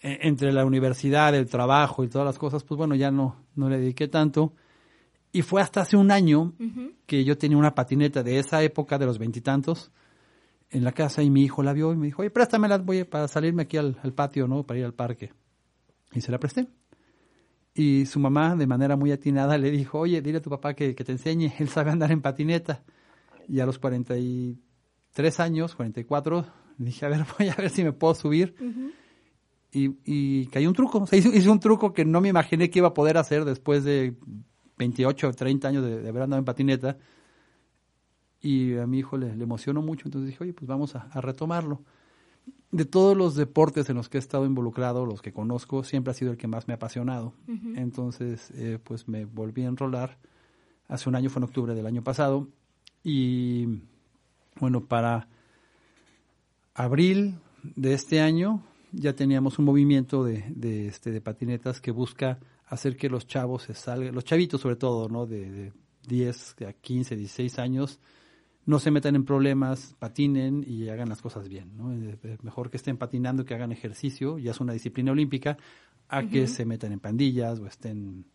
e, 0.00 0.18
entre 0.22 0.52
la 0.52 0.64
universidad, 0.64 1.34
el 1.34 1.46
trabajo 1.46 2.04
y 2.04 2.08
todas 2.08 2.26
las 2.26 2.38
cosas, 2.38 2.62
pues 2.64 2.76
bueno, 2.76 2.94
ya 2.94 3.10
no, 3.10 3.36
no 3.56 3.68
le 3.68 3.78
dediqué 3.78 4.08
tanto. 4.08 4.52
Y 5.32 5.42
fue 5.42 5.62
hasta 5.62 5.82
hace 5.82 5.96
un 5.96 6.10
año 6.10 6.54
que 7.06 7.24
yo 7.24 7.38
tenía 7.38 7.56
una 7.56 7.74
patineta 7.74 8.22
de 8.22 8.38
esa 8.38 8.62
época, 8.62 8.98
de 8.98 9.06
los 9.06 9.18
veintitantos, 9.18 9.92
en 10.70 10.84
la 10.84 10.92
casa 10.92 11.22
y 11.22 11.30
mi 11.30 11.42
hijo 11.42 11.62
la 11.62 11.72
vio 11.72 11.92
y 11.92 11.96
me 11.96 12.06
dijo, 12.06 12.22
oye, 12.22 12.30
préstamela 12.30 12.78
voy 12.78 13.04
para 13.04 13.28
salirme 13.28 13.62
aquí 13.62 13.76
al, 13.76 13.94
patio, 14.14 14.46
¿no? 14.46 14.64
Para 14.64 14.78
ir 14.78 14.84
al 14.84 14.94
parque. 14.94 15.32
Y 16.12 16.20
se 16.20 16.30
la 16.30 16.38
presté. 16.38 16.68
Y 17.74 18.06
su 18.06 18.20
mamá, 18.20 18.56
de 18.56 18.66
manera 18.66 18.96
muy 18.96 19.12
atinada, 19.12 19.58
le 19.58 19.70
dijo, 19.70 19.98
oye, 19.98 20.22
dile 20.22 20.38
a 20.38 20.42
tu 20.42 20.50
papá 20.50 20.74
que, 20.74 20.94
que 20.94 21.04
te 21.04 21.12
enseñe, 21.12 21.52
él 21.58 21.68
sabe 21.68 21.90
andar 21.90 22.12
en 22.12 22.20
patineta. 22.20 22.82
Y 23.48 23.60
a 23.60 23.66
los 23.66 23.78
43 23.78 25.40
años, 25.40 25.74
44, 25.74 26.46
dije, 26.78 27.06
a 27.06 27.08
ver, 27.08 27.24
voy 27.38 27.48
a 27.48 27.54
ver 27.54 27.70
si 27.70 27.84
me 27.84 27.92
puedo 27.92 28.14
subir. 28.14 28.54
y, 29.72 29.96
y 30.04 30.46
cayó 30.46 30.68
un 30.68 30.74
truco. 30.74 30.98
O 30.98 31.06
sea, 31.06 31.18
hice, 31.18 31.50
un 31.50 31.60
truco 31.60 31.92
que 31.92 32.04
no 32.04 32.20
me 32.20 32.28
imaginé 32.28 32.70
que 32.70 32.78
iba 32.78 32.88
a 32.88 32.94
poder 32.94 33.18
hacer 33.18 33.44
después 33.44 33.84
de 33.84 34.14
28 34.78 35.28
o 35.28 35.32
30 35.32 35.68
años 35.68 35.84
de, 35.84 36.08
haber 36.08 36.22
andado 36.22 36.38
en 36.38 36.44
patineta. 36.44 36.96
Y 38.42 38.76
a 38.76 38.86
mi 38.86 38.98
hijo 38.98 39.16
le, 39.18 39.30
emocionó 39.32 39.82
mucho, 39.82 40.06
entonces 40.06 40.30
dije, 40.30 40.42
oye, 40.42 40.52
pues 40.52 40.66
vamos 40.66 40.94
a, 40.96 41.20
retomarlo. 41.20 41.82
De 42.72 42.84
todos 42.84 43.16
los 43.16 43.34
deportes 43.34 43.90
en 43.90 43.96
los 43.96 44.08
que 44.08 44.18
he 44.18 44.20
estado 44.20 44.46
involucrado, 44.46 45.04
los 45.04 45.22
que 45.22 45.32
conozco, 45.32 45.82
siempre 45.82 46.12
ha 46.12 46.14
sido 46.14 46.30
el 46.30 46.38
que 46.38 46.46
más 46.46 46.68
me 46.68 46.74
ha 46.74 46.76
apasionado. 46.76 47.34
Entonces, 47.74 48.50
eh, 48.54 48.78
pues 48.82 49.08
me 49.08 49.24
volví 49.24 49.62
a 49.62 49.68
enrolar. 49.68 50.18
Hace 50.88 51.08
un 51.08 51.16
año, 51.16 51.30
fue 51.30 51.40
en 51.40 51.44
octubre 51.44 51.74
del 51.74 51.86
año 51.86 52.02
pasado, 52.02 52.48
y 53.02 53.82
bueno, 54.58 54.84
para 54.84 55.28
abril 56.74 57.38
de 57.62 57.94
este 57.94 58.20
año 58.20 58.62
ya 58.92 59.14
teníamos 59.14 59.58
un 59.58 59.64
movimiento 59.66 60.24
de, 60.24 60.44
de, 60.48 60.88
este, 60.88 61.10
de 61.10 61.20
patinetas 61.20 61.80
que 61.80 61.90
busca 61.90 62.38
hacer 62.66 62.96
que 62.96 63.08
los 63.08 63.26
chavos 63.26 63.64
se 63.64 63.74
salgan, 63.74 64.14
los 64.14 64.24
chavitos 64.24 64.60
sobre 64.60 64.76
todo, 64.76 65.08
¿no? 65.08 65.26
De, 65.26 65.50
de 65.50 65.72
10 66.06 66.56
a 66.66 66.72
15, 66.72 67.16
16 67.16 67.58
años, 67.58 68.00
no 68.66 68.78
se 68.78 68.90
metan 68.90 69.16
en 69.16 69.24
problemas, 69.24 69.94
patinen 69.98 70.64
y 70.66 70.88
hagan 70.88 71.08
las 71.08 71.22
cosas 71.22 71.48
bien. 71.48 71.76
¿no? 71.76 71.88
Mejor 72.42 72.70
que 72.70 72.76
estén 72.76 72.96
patinando, 72.96 73.44
que 73.44 73.54
hagan 73.54 73.72
ejercicio, 73.72 74.38
ya 74.38 74.50
es 74.50 74.60
una 74.60 74.72
disciplina 74.72 75.12
olímpica, 75.12 75.56
a 76.08 76.24
que 76.24 76.48
se 76.48 76.64
metan 76.64 76.92
en 76.92 77.00
pandillas 77.00 77.60
o 77.60 77.66
estén 77.66 78.26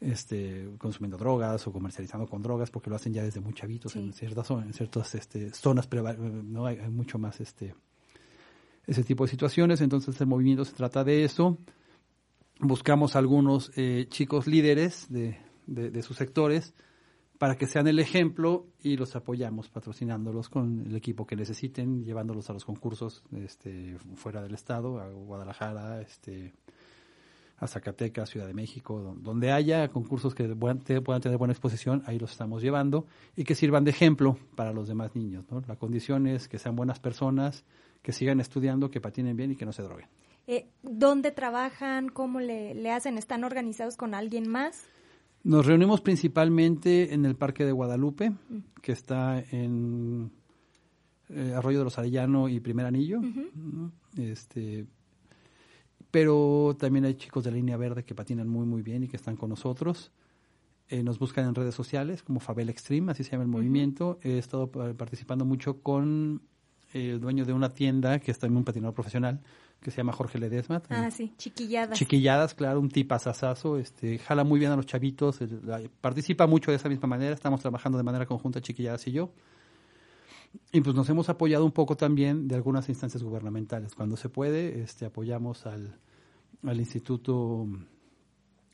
este, 0.00 0.68
consumiendo 0.78 1.16
drogas 1.16 1.66
o 1.66 1.72
comercializando 1.72 2.26
con 2.26 2.42
drogas, 2.42 2.70
porque 2.70 2.90
lo 2.90 2.96
hacen 2.96 3.12
ya 3.12 3.22
desde 3.22 3.40
muy 3.40 3.54
chavitos 3.54 3.96
en 3.96 4.12
ciertas 4.12 4.46
zonas, 4.46 4.66
en 4.66 4.74
ciertas 4.74 5.14
este, 5.14 5.52
zonas, 5.54 5.86
pero 5.86 6.02
no 6.12 6.66
hay, 6.66 6.78
mucho 6.90 7.18
más 7.18 7.40
este 7.40 7.74
ese 8.86 9.04
tipo 9.04 9.24
de 9.24 9.30
situaciones. 9.30 9.80
Entonces 9.80 10.20
el 10.20 10.26
movimiento 10.26 10.64
se 10.64 10.74
trata 10.74 11.04
de 11.04 11.24
eso. 11.24 11.58
Buscamos 12.58 13.16
algunos 13.16 13.72
eh, 13.76 14.06
chicos 14.10 14.46
líderes 14.46 15.06
de, 15.08 15.38
de 15.66 16.02
sus 16.02 16.16
sectores 16.18 16.74
para 17.40 17.56
que 17.56 17.64
sean 17.64 17.86
el 17.86 17.98
ejemplo 17.98 18.66
y 18.82 18.98
los 18.98 19.16
apoyamos 19.16 19.70
patrocinándolos 19.70 20.50
con 20.50 20.84
el 20.84 20.94
equipo 20.94 21.26
que 21.26 21.36
necesiten, 21.36 22.04
llevándolos 22.04 22.50
a 22.50 22.52
los 22.52 22.66
concursos 22.66 23.24
este, 23.34 23.96
fuera 24.14 24.42
del 24.42 24.52
estado, 24.52 25.00
a 25.00 25.08
Guadalajara, 25.08 26.02
este, 26.02 26.52
a 27.56 27.66
Zacatecas, 27.66 28.28
Ciudad 28.28 28.46
de 28.46 28.52
México, 28.52 29.16
donde 29.16 29.52
haya 29.52 29.88
concursos 29.88 30.34
que 30.34 30.44
puedan, 30.54 30.80
tener 30.80 31.38
buena 31.38 31.54
exposición, 31.54 32.02
ahí 32.04 32.18
los 32.18 32.32
estamos 32.32 32.60
llevando 32.60 33.06
y 33.34 33.44
que 33.44 33.54
sirvan 33.54 33.84
de 33.84 33.92
ejemplo 33.92 34.36
para 34.54 34.74
los 34.74 34.86
demás 34.86 35.16
niños. 35.16 35.46
La 35.66 35.76
condición 35.76 36.26
es 36.26 36.46
que 36.46 36.58
sean 36.58 36.76
buenas 36.76 37.00
personas, 37.00 37.64
que 38.02 38.12
sigan 38.12 38.40
estudiando, 38.40 38.90
que 38.90 39.00
patinen 39.00 39.34
bien 39.38 39.52
y 39.52 39.56
que 39.56 39.64
no 39.64 39.72
se 39.72 39.82
droguen. 39.82 40.08
Eh, 40.46 40.66
¿Dónde 40.82 41.30
trabajan? 41.30 42.10
¿Cómo 42.10 42.38
le, 42.38 42.74
le 42.74 42.90
hacen? 42.90 43.16
¿Están 43.16 43.44
organizados 43.44 43.96
con 43.96 44.12
alguien 44.12 44.46
más? 44.46 44.90
Nos 45.42 45.64
reunimos 45.64 46.02
principalmente 46.02 47.14
en 47.14 47.24
el 47.24 47.34
Parque 47.34 47.64
de 47.64 47.72
Guadalupe, 47.72 48.32
que 48.82 48.92
está 48.92 49.42
en 49.50 50.30
eh, 51.30 51.54
Arroyo 51.56 51.78
de 51.78 51.84
los 51.84 51.98
Arellano 51.98 52.48
y 52.48 52.60
Primer 52.60 52.84
Anillo. 52.84 53.20
este, 54.18 54.86
pero 56.10 56.76
también 56.78 57.06
hay 57.06 57.14
chicos 57.14 57.44
de 57.44 57.50
la 57.50 57.56
línea 57.56 57.78
verde 57.78 58.04
que 58.04 58.14
patinan 58.14 58.48
muy, 58.48 58.66
muy 58.66 58.82
bien 58.82 59.04
y 59.04 59.08
que 59.08 59.16
están 59.16 59.36
con 59.36 59.48
nosotros. 59.48 60.12
Eh, 60.88 61.02
nos 61.02 61.18
buscan 61.18 61.46
en 61.46 61.54
redes 61.54 61.74
sociales 61.74 62.22
como 62.22 62.40
Fabel 62.40 62.68
Extreme, 62.68 63.12
así 63.12 63.24
se 63.24 63.30
llama 63.30 63.44
el 63.44 63.48
movimiento. 63.48 64.18
He 64.22 64.36
estado 64.36 64.70
participando 64.70 65.46
mucho 65.46 65.80
con 65.82 66.42
el 66.92 67.18
dueño 67.20 67.46
de 67.46 67.52
una 67.54 67.70
tienda 67.70 68.18
que 68.18 68.30
está 68.30 68.46
en 68.46 68.56
un 68.56 68.64
patinador 68.64 68.94
profesional 68.94 69.40
que 69.80 69.90
se 69.90 69.98
llama 69.98 70.12
Jorge 70.12 70.38
Ledesma. 70.38 70.82
Ah, 70.90 71.10
sí, 71.10 71.32
chiquilladas. 71.38 71.98
Chiquilladas, 71.98 72.54
claro, 72.54 72.80
un 72.80 72.90
tipazazazo, 72.90 73.78
este, 73.78 74.18
jala 74.18 74.44
muy 74.44 74.60
bien 74.60 74.72
a 74.72 74.76
los 74.76 74.86
chavitos, 74.86 75.38
participa 76.00 76.46
mucho 76.46 76.70
de 76.70 76.76
esa 76.76 76.88
misma 76.88 77.08
manera, 77.08 77.34
estamos 77.34 77.60
trabajando 77.60 77.96
de 77.96 78.04
manera 78.04 78.26
conjunta 78.26 78.60
Chiquilladas 78.60 79.06
y 79.06 79.12
yo. 79.12 79.32
Y 80.72 80.80
pues 80.80 80.94
nos 80.94 81.08
hemos 81.08 81.28
apoyado 81.28 81.64
un 81.64 81.72
poco 81.72 81.96
también 81.96 82.48
de 82.48 82.56
algunas 82.56 82.88
instancias 82.88 83.22
gubernamentales. 83.22 83.94
Cuando 83.94 84.16
se 84.16 84.28
puede, 84.28 84.82
este, 84.82 85.06
apoyamos 85.06 85.64
al, 85.64 85.96
al 86.64 86.78
Instituto 86.78 87.66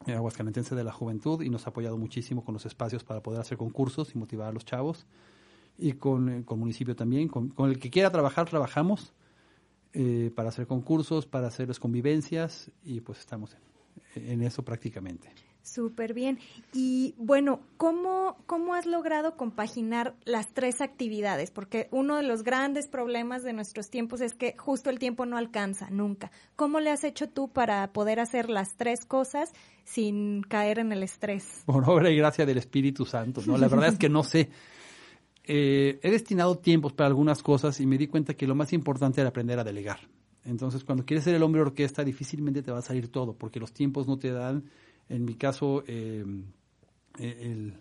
Aguascalentense 0.07 0.75
de 0.75 0.85
la 0.85 0.93
Juventud 0.93 1.43
y 1.43 1.51
nos 1.51 1.67
ha 1.67 1.71
apoyado 1.71 1.99
muchísimo 1.99 2.45
con 2.45 2.55
los 2.55 2.67
espacios 2.67 3.05
para 3.05 3.23
poder 3.23 3.41
hacer 3.41 3.59
concursos 3.59 4.15
y 4.15 4.19
motivar 4.19 4.49
a 4.49 4.53
los 4.53 4.65
chavos. 4.65 5.07
Y 5.79 5.93
con, 5.93 6.31
el 6.31 6.45
municipio 6.57 6.97
también, 6.97 7.29
con, 7.29 7.51
con 7.51 7.71
el 7.71 7.79
que 7.79 7.91
quiera 7.91 8.11
trabajar, 8.11 8.49
trabajamos 8.49 9.13
eh, 9.99 10.31
para 10.35 10.51
hacer 10.51 10.67
concursos, 10.67 11.25
para 11.25 11.47
hacer 11.47 11.69
las 11.69 11.81
convivencias 11.81 12.71
y 12.85 13.01
pues 13.01 13.19
estamos 13.19 13.57
en, 14.15 14.43
eso 14.43 14.63
prácticamente. 14.63 15.31
Súper 15.63 16.13
bien. 16.13 16.39
Y 16.75 17.15
bueno, 17.17 17.61
¿cómo, 17.79 18.37
¿cómo 18.45 18.75
has 18.75 18.85
logrado 18.85 19.39
compaginar 19.39 20.15
las 20.27 20.53
tres 20.53 20.83
actividades? 20.83 21.51
Porque 21.51 21.89
uno 21.93 22.17
de 22.17 22.25
los 22.25 22.43
grandes 22.43 22.89
problemas 22.89 23.43
de 23.43 23.55
nuestros 23.55 23.89
tiempos 23.89 24.21
es 24.21 24.35
que 24.35 24.55
justo 24.59 24.91
el 24.91 24.99
tiempo 24.99 25.25
no 25.25 25.39
alcanza, 25.39 25.89
nunca. 25.89 26.31
¿Cómo 26.57 26.79
le 26.81 26.91
has 26.91 27.03
hecho 27.03 27.31
tú 27.31 27.49
para 27.49 27.91
poder 27.95 28.21
hacer 28.21 28.51
las 28.51 28.77
tres 28.77 29.07
cosas 29.07 29.55
sin 29.85 30.43
caer 30.43 30.79
en 30.79 30.93
el 30.93 31.05
estrés? 31.05 31.63
Por 31.65 31.89
obra 31.89 32.11
y 32.11 32.19
gracia 32.19 32.45
del 32.45 32.59
Espíritu 32.59 33.07
Santo, 33.07 33.41
¿no? 33.47 33.57
La 33.57 33.69
verdad 33.69 33.89
es 33.89 33.99
que 33.99 34.11
no 34.11 34.25
sé. 34.25 34.51
Eh, 35.47 36.01
he 36.03 36.11
destinado 36.11 36.59
tiempos 36.59 36.93
para 36.93 37.07
algunas 37.07 37.43
cosas 37.43 37.81
y 37.81 37.87
me 37.87 37.99
di 37.99 38.09
cuenta 38.09 38.35
que 38.35 38.47
lo 38.47 38.55
más 38.55 38.73
importante 38.73 39.21
era 39.21 39.31
aprender 39.31 39.59
a 39.59 39.65
delegar. 39.65 40.01
Entonces, 40.45 40.85
cuando 40.85 41.05
quieres 41.05 41.25
ser 41.25 41.35
el 41.35 41.43
hombre 41.43 41.61
orquesta, 41.61 42.05
difícilmente 42.05 42.63
te 42.63 42.71
va 42.71 42.79
a 42.79 42.83
salir 42.83 43.09
todo, 43.09 43.35
porque 43.35 43.61
los 43.61 43.73
tiempos 43.73 44.07
no 44.07 44.19
te 44.19 44.31
dan. 44.31 44.65
En 45.09 45.25
mi 45.25 45.35
caso, 45.35 45.85
eh, 45.87 46.25
el, 47.19 47.75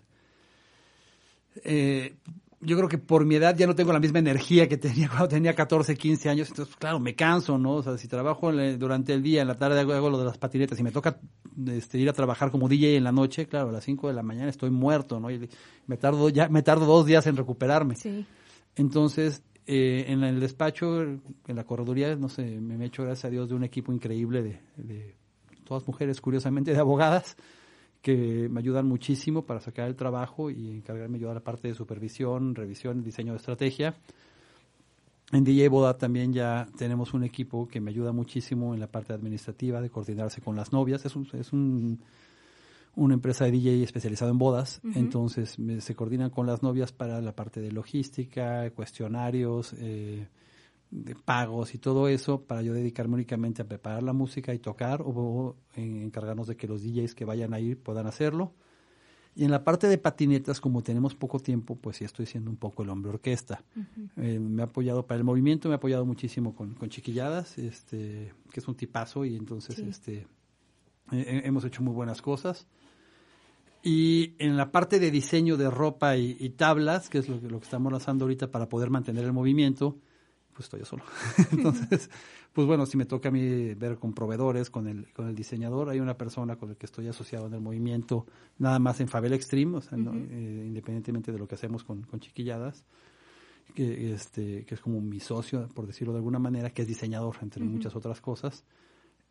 eh, 1.64 2.14
yo 2.60 2.76
creo 2.76 2.88
que 2.88 2.98
por 2.98 3.24
mi 3.24 3.34
edad 3.36 3.56
ya 3.56 3.66
no 3.66 3.74
tengo 3.74 3.92
la 3.92 4.00
misma 4.00 4.18
energía 4.18 4.68
que 4.68 4.76
tenía 4.76 5.08
cuando 5.08 5.28
tenía 5.28 5.54
14, 5.54 5.96
15 5.96 6.28
años. 6.28 6.48
Entonces, 6.48 6.74
pues, 6.74 6.80
claro, 6.80 6.98
me 6.98 7.14
canso, 7.14 7.58
¿no? 7.58 7.74
O 7.74 7.82
sea, 7.82 7.98
si 7.98 8.08
trabajo 8.08 8.52
durante 8.52 9.12
el 9.12 9.22
día, 9.22 9.42
en 9.42 9.48
la 9.48 9.56
tarde 9.56 9.80
hago, 9.80 10.10
lo 10.10 10.18
de 10.18 10.24
las 10.24 10.38
patinetas 10.38 10.78
y 10.78 10.82
me 10.82 10.90
toca 10.90 11.18
este, 11.66 11.98
ir 11.98 12.08
a 12.08 12.12
trabajar 12.12 12.50
como 12.50 12.68
DJ 12.68 12.96
en 12.96 13.04
la 13.04 13.12
noche, 13.12 13.46
claro, 13.46 13.68
a 13.68 13.72
las 13.72 13.84
5 13.84 14.08
de 14.08 14.14
la 14.14 14.22
mañana 14.22 14.48
estoy 14.48 14.70
muerto, 14.70 15.20
¿no? 15.20 15.30
Y 15.30 15.48
me 15.86 15.96
tardo, 15.96 16.28
ya, 16.28 16.48
me 16.48 16.62
tardo 16.62 16.86
dos 16.86 17.06
días 17.06 17.26
en 17.26 17.36
recuperarme. 17.36 17.96
Sí. 17.96 18.26
Entonces, 18.74 19.42
eh, 19.66 20.06
en 20.08 20.22
el 20.22 20.40
despacho, 20.40 21.02
en 21.02 21.22
la 21.46 21.64
correduría, 21.64 22.14
no 22.16 22.28
sé, 22.28 22.60
me 22.60 22.82
he 22.82 22.86
hecho, 22.86 23.02
gracias 23.02 23.26
a 23.26 23.30
Dios, 23.30 23.48
de 23.48 23.54
un 23.54 23.64
equipo 23.64 23.92
increíble 23.92 24.42
de, 24.42 24.60
de 24.76 25.14
todas 25.64 25.86
mujeres, 25.86 26.20
curiosamente, 26.20 26.72
de 26.72 26.78
abogadas 26.78 27.36
que 28.06 28.48
me 28.48 28.60
ayudan 28.60 28.86
muchísimo 28.86 29.42
para 29.42 29.58
sacar 29.58 29.88
el 29.88 29.96
trabajo 29.96 30.48
y 30.48 30.70
encargarme 30.70 31.18
de 31.18 31.22
ayudar 31.22 31.32
a 31.32 31.40
la 31.40 31.44
parte 31.44 31.66
de 31.66 31.74
supervisión, 31.74 32.54
revisión, 32.54 33.02
diseño 33.02 33.32
de 33.32 33.38
estrategia. 33.38 33.96
En 35.32 35.42
DJ 35.42 35.68
Boda 35.68 35.98
también 35.98 36.32
ya 36.32 36.68
tenemos 36.78 37.14
un 37.14 37.24
equipo 37.24 37.66
que 37.66 37.80
me 37.80 37.90
ayuda 37.90 38.12
muchísimo 38.12 38.74
en 38.74 38.78
la 38.78 38.86
parte 38.86 39.12
administrativa, 39.12 39.80
de 39.80 39.90
coordinarse 39.90 40.40
con 40.40 40.54
las 40.54 40.72
novias. 40.72 41.04
Es, 41.04 41.16
un, 41.16 41.26
es 41.32 41.52
un, 41.52 41.98
una 42.94 43.14
empresa 43.14 43.46
de 43.46 43.50
DJ 43.50 43.82
especializada 43.82 44.30
en 44.30 44.38
bodas, 44.38 44.80
entonces 44.94 45.56
se 45.80 45.94
coordinan 45.96 46.30
con 46.30 46.46
las 46.46 46.62
novias 46.62 46.92
para 46.92 47.20
la 47.20 47.34
parte 47.34 47.60
de 47.60 47.72
logística, 47.72 48.70
cuestionarios, 48.70 49.74
eh, 49.80 50.28
de 50.90 51.14
pagos 51.14 51.74
y 51.74 51.78
todo 51.78 52.08
eso 52.08 52.42
para 52.42 52.62
yo 52.62 52.72
dedicarme 52.72 53.14
únicamente 53.14 53.62
a 53.62 53.66
preparar 53.66 54.02
la 54.02 54.12
música 54.12 54.54
y 54.54 54.58
tocar 54.58 55.02
o, 55.04 55.56
encargarnos 55.74 56.46
de 56.46 56.56
que 56.56 56.66
los 56.66 56.82
DJs 56.82 57.14
que 57.14 57.24
vayan 57.24 57.54
a 57.54 57.60
ir 57.60 57.78
puedan 57.78 58.06
hacerlo. 58.06 58.54
Y 59.34 59.44
en 59.44 59.50
la 59.50 59.64
parte 59.64 59.86
de 59.86 59.98
patinetas, 59.98 60.62
como 60.62 60.82
tenemos 60.82 61.14
poco 61.14 61.38
tiempo, 61.40 61.76
pues 61.76 61.98
sí 61.98 62.04
estoy 62.04 62.24
siendo 62.24 62.50
un 62.50 62.56
poco 62.56 62.82
el 62.82 62.88
hombre 62.88 63.10
orquesta. 63.10 63.62
Eh, 64.16 64.38
me 64.38 64.62
ha 64.62 64.64
apoyado 64.64 65.06
para 65.06 65.18
el 65.18 65.24
movimiento, 65.24 65.68
me 65.68 65.74
ha 65.74 65.76
apoyado 65.76 66.06
muchísimo 66.06 66.54
con, 66.54 66.72
con 66.72 66.88
Chiquilladas, 66.88 67.58
este, 67.58 68.32
que 68.50 68.60
es 68.60 68.66
un 68.66 68.76
tipazo 68.76 69.26
y 69.26 69.36
entonces 69.36 69.78
este, 69.80 70.26
hemos 71.12 71.66
hecho 71.66 71.82
muy 71.82 71.92
buenas 71.92 72.22
cosas. 72.22 72.66
Y 73.82 74.34
en 74.38 74.56
la 74.56 74.72
parte 74.72 74.98
de 74.98 75.10
diseño 75.10 75.58
de 75.58 75.70
ropa 75.70 76.16
y, 76.16 76.48
tablas, 76.56 77.10
que 77.10 77.18
es 77.18 77.28
lo, 77.28 77.36
lo 77.36 77.58
que 77.58 77.64
estamos 77.64 77.92
lanzando 77.92 78.24
ahorita 78.24 78.50
para 78.50 78.70
poder 78.70 78.88
mantener 78.88 79.24
el 79.24 79.34
movimiento, 79.34 79.98
pues 80.56 80.66
estoy 80.66 80.80
yo 80.80 80.86
solo. 80.86 81.04
Entonces, 81.52 82.10
pues 82.52 82.66
bueno, 82.66 82.86
si 82.86 82.96
me 82.96 83.04
toca 83.04 83.28
a 83.28 83.32
mí 83.32 83.74
ver 83.74 83.98
con 83.98 84.14
proveedores, 84.14 84.70
con 84.70 84.88
el, 84.88 85.12
con 85.12 85.28
el 85.28 85.34
diseñador, 85.34 85.90
hay 85.90 86.00
una 86.00 86.16
persona 86.16 86.56
con 86.56 86.70
la 86.70 86.74
que 86.74 86.86
estoy 86.86 87.06
asociado 87.08 87.46
en 87.46 87.54
el 87.54 87.60
movimiento, 87.60 88.26
nada 88.58 88.78
más 88.78 89.00
en 89.00 89.08
Fabel 89.08 89.34
Extreme, 89.34 89.76
o 89.76 89.80
sea, 89.82 89.98
eh, 89.98 90.64
independientemente 90.66 91.30
de 91.30 91.38
lo 91.38 91.46
que 91.46 91.56
hacemos 91.56 91.84
con, 91.84 92.02
con 92.04 92.20
chiquilladas, 92.20 92.84
que, 93.74 94.14
este, 94.14 94.64
que 94.64 94.74
es 94.74 94.80
como 94.80 95.00
mi 95.02 95.20
socio, 95.20 95.68
por 95.74 95.86
decirlo 95.86 96.14
de 96.14 96.20
alguna 96.20 96.38
manera, 96.38 96.70
que 96.70 96.82
es 96.82 96.88
diseñador, 96.88 97.36
entre 97.42 97.62
muchas 97.62 97.94
otras 97.94 98.22
cosas. 98.22 98.64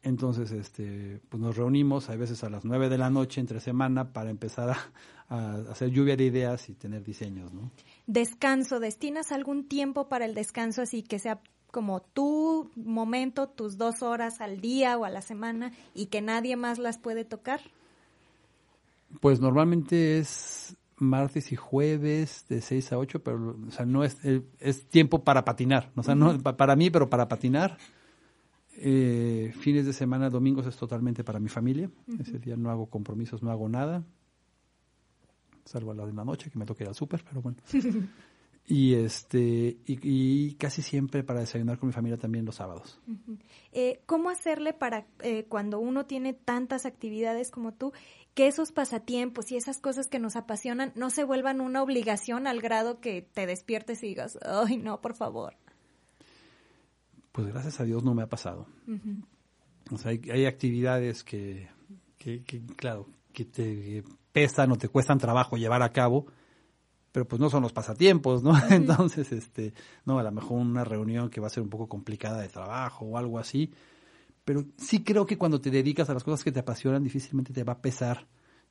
Entonces, 0.02 0.52
este, 0.52 1.20
pues 1.30 1.42
nos 1.42 1.58
reunimos 1.58 2.10
a 2.10 2.16
veces 2.16 2.44
a 2.44 2.50
las 2.50 2.64
nueve 2.64 2.90
de 2.90 2.98
la 2.98 3.10
noche 3.10 3.42
entre 3.42 3.60
semana 3.60 4.14
para 4.14 4.30
empezar 4.30 4.70
a, 4.70 5.36
a, 5.36 5.56
hacer 5.72 5.90
lluvia 5.90 6.16
de 6.16 6.26
ideas 6.26 6.70
y 6.70 6.76
tener 6.76 7.04
diseños, 7.04 7.52
¿no? 7.54 7.72
Descanso, 8.06 8.80
¿destinas 8.80 9.32
algún 9.32 9.68
tiempo 9.68 10.08
para 10.08 10.26
el 10.26 10.36
descanso 10.36 10.84
así 10.84 11.02
que 11.02 11.18
sea 11.18 11.42
como 11.76 12.02
tu 12.02 12.72
momento, 12.78 13.50
tus 13.50 13.78
dos 13.78 14.02
horas 14.02 14.40
al 14.40 14.62
día 14.62 14.98
o 14.98 15.04
a 15.04 15.10
la 15.10 15.22
semana 15.22 15.74
y 15.94 16.06
que 16.06 16.22
nadie 16.22 16.56
más 16.56 16.80
las 16.80 16.98
puede 16.98 17.26
tocar? 17.26 17.60
Pues 19.20 19.42
normalmente 19.42 20.18
es 20.18 20.78
martes 20.96 21.52
y 21.52 21.58
jueves 21.58 22.46
de 22.48 22.62
6 22.62 22.94
a 22.94 22.98
8, 22.98 23.24
pero 23.24 23.58
o 23.68 23.72
sea, 23.72 23.86
no 23.86 24.06
es, 24.06 24.18
es 24.60 24.86
tiempo 24.88 25.26
para 25.26 25.44
patinar, 25.44 25.92
o 25.98 26.04
sea, 26.04 26.16
no 26.16 26.40
para 26.40 26.78
mí, 26.78 26.90
pero 26.90 27.10
para 27.10 27.28
patinar 27.28 27.78
eh, 28.78 29.54
fines 29.60 29.86
de 29.86 29.94
semana, 29.94 30.30
domingos 30.30 30.68
es 30.68 30.76
totalmente 30.78 31.24
para 31.24 31.40
mi 31.40 31.50
familia. 31.50 31.90
Ese 32.20 32.40
día 32.40 32.56
no 32.56 32.70
hago 32.70 32.88
compromisos, 32.90 33.42
no 33.42 33.52
hago 33.52 33.70
nada. 33.70 34.04
Salvo 35.66 35.92
a 35.92 35.96
la 35.96 36.06
de 36.06 36.14
la 36.14 36.26
noche, 36.26 36.52
que 36.52 36.60
me 36.60 36.66
toque 36.66 36.84
ir 36.84 36.90
al 36.90 36.96
súper, 36.96 37.24
pero 37.24 37.42
bueno. 37.42 37.58
Y 38.68 38.96
este 38.96 39.78
y, 39.86 40.56
casi 40.56 40.82
siempre 40.82 41.24
para 41.24 41.42
desayunar 41.42 41.78
con 41.78 41.88
mi 41.88 41.94
familia 41.94 42.18
también 42.18 42.46
los 42.46 42.56
sábados. 42.56 43.00
eh, 43.72 44.02
¿Cómo 44.08 44.32
hacerle 44.32 44.74
para 44.74 45.06
eh, 45.22 45.46
cuando 45.48 45.80
uno 45.80 46.08
tiene 46.08 46.34
tantas 46.34 46.88
actividades 46.88 47.52
como 47.52 47.74
tú, 47.74 47.94
que 48.34 48.48
esos 48.48 48.72
pasatiempos 48.72 49.52
y 49.52 49.56
esas 49.56 49.78
cosas 49.78 50.08
que 50.08 50.18
nos 50.18 50.36
apasionan 50.36 50.92
no 50.96 51.12
se 51.12 51.24
vuelvan 51.24 51.62
una 51.62 51.84
obligación 51.84 52.48
al 52.48 52.60
grado 52.60 53.00
que 53.00 53.22
te 53.22 53.46
despiertes 53.46 54.02
y 54.04 54.08
digas, 54.08 54.40
ay 54.44 54.78
no, 54.78 55.00
por 55.00 55.14
favor? 55.14 55.56
Pues 57.36 57.48
gracias 57.48 57.82
a 57.82 57.84
Dios 57.84 58.02
no 58.02 58.14
me 58.14 58.24
ha 58.24 58.30
pasado. 58.30 58.66
O 59.92 59.98
sea, 59.98 60.12
hay, 60.12 60.22
hay 60.32 60.46
actividades 60.46 61.22
que, 61.26 61.68
que, 62.18 62.44
que, 62.44 62.66
claro, 62.78 63.10
que 63.34 63.44
te 63.44 64.06
pesan 64.32 64.72
o 64.72 64.78
te 64.78 64.88
cuestan 64.88 65.18
trabajo 65.18 65.58
llevar 65.58 65.82
a 65.82 65.92
cabo, 65.92 66.28
pero 67.12 67.28
pues 67.28 67.42
no 67.42 67.50
son 67.50 67.62
los 67.62 67.74
pasatiempos, 67.74 68.42
¿no? 68.42 68.54
Entonces, 68.70 69.34
este, 69.34 69.74
no, 70.06 70.18
a 70.18 70.24
lo 70.24 70.32
mejor 70.32 70.62
una 70.62 70.86
reunión 70.86 71.30
que 71.30 71.42
va 71.42 71.48
a 71.48 71.50
ser 71.50 71.62
un 71.62 71.70
poco 71.70 71.90
complicada 71.90 72.40
de 72.40 72.48
trabajo 72.48 73.04
o 73.04 73.18
algo 73.18 73.38
así, 73.38 73.70
pero 74.46 74.64
sí 74.78 75.04
creo 75.04 75.26
que 75.26 75.38
cuando 75.38 75.60
te 75.60 75.72
dedicas 75.72 76.10
a 76.10 76.14
las 76.14 76.24
cosas 76.24 76.42
que 76.42 76.54
te 76.54 76.62
apasionan, 76.62 77.04
difícilmente 77.04 77.52
te 77.52 77.66
va 77.66 77.74
a 77.74 77.82
pesar 77.82 78.28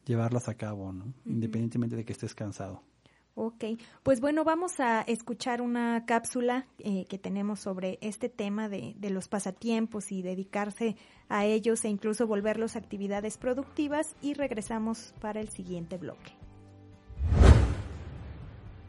llevarlas 0.06 0.49
a 0.49 0.54
cabo, 0.54 0.90
¿no? 0.90 1.12
Independientemente 1.26 1.97
de 1.97 2.04
que 2.06 2.14
estés 2.14 2.35
cansado. 2.35 2.83
Ok, 3.37 3.64
pues 4.05 4.21
bueno, 4.21 4.45
vamos 4.45 4.79
a 4.79 5.03
escuchar 5.03 5.61
una 5.61 6.07
cápsula 6.07 6.67
eh, 6.79 7.05
que 7.09 7.19
tenemos 7.19 7.59
sobre 7.59 7.99
este 8.00 8.29
tema 8.29 8.69
de, 8.69 8.95
de, 8.97 9.11
los 9.11 9.26
pasatiempos 9.26 10.12
y 10.12 10.23
dedicarse 10.23 10.95
a 11.29 11.45
ellos 11.45 11.85
e 11.85 11.88
incluso 11.88 12.29
volverlos 12.29 12.76
actividades 12.76 13.37
productivas 13.37 14.14
y 14.23 14.35
regresamos 14.35 15.14
para 15.21 15.41
el 15.41 15.49
siguiente 15.49 15.99
bloque. 15.99 16.33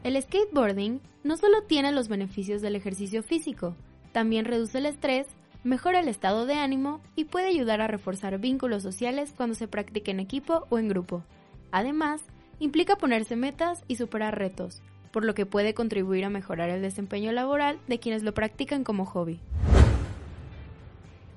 El 0.04 0.22
skateboarding 0.22 1.00
no 1.24 1.36
solo 1.36 1.64
tiene 1.64 1.90
los 1.90 2.06
beneficios 2.06 2.62
del 2.62 2.76
ejercicio 2.76 3.24
físico, 3.24 3.74
también 4.12 4.44
reduce 4.44 4.78
el 4.78 4.86
estrés, 4.86 5.26
mejora 5.64 5.98
el 5.98 6.06
estado 6.06 6.46
de 6.46 6.54
ánimo 6.54 7.00
y 7.16 7.24
puede 7.24 7.48
ayudar 7.48 7.80
a 7.80 7.88
reforzar 7.88 8.38
vínculos 8.38 8.84
sociales 8.84 9.34
cuando 9.36 9.56
se 9.56 9.66
practica 9.66 10.12
en 10.12 10.20
equipo 10.20 10.68
o 10.70 10.78
en 10.78 10.88
grupo. 10.88 11.24
Además, 11.72 12.22
implica 12.58 12.96
ponerse 12.96 13.36
metas 13.36 13.82
y 13.88 13.96
superar 13.96 14.38
retos, 14.38 14.82
por 15.12 15.24
lo 15.24 15.34
que 15.34 15.46
puede 15.46 15.74
contribuir 15.74 16.24
a 16.24 16.30
mejorar 16.30 16.70
el 16.70 16.82
desempeño 16.82 17.32
laboral 17.32 17.78
de 17.86 17.98
quienes 17.98 18.22
lo 18.22 18.34
practican 18.34 18.84
como 18.84 19.04
hobby. 19.04 19.40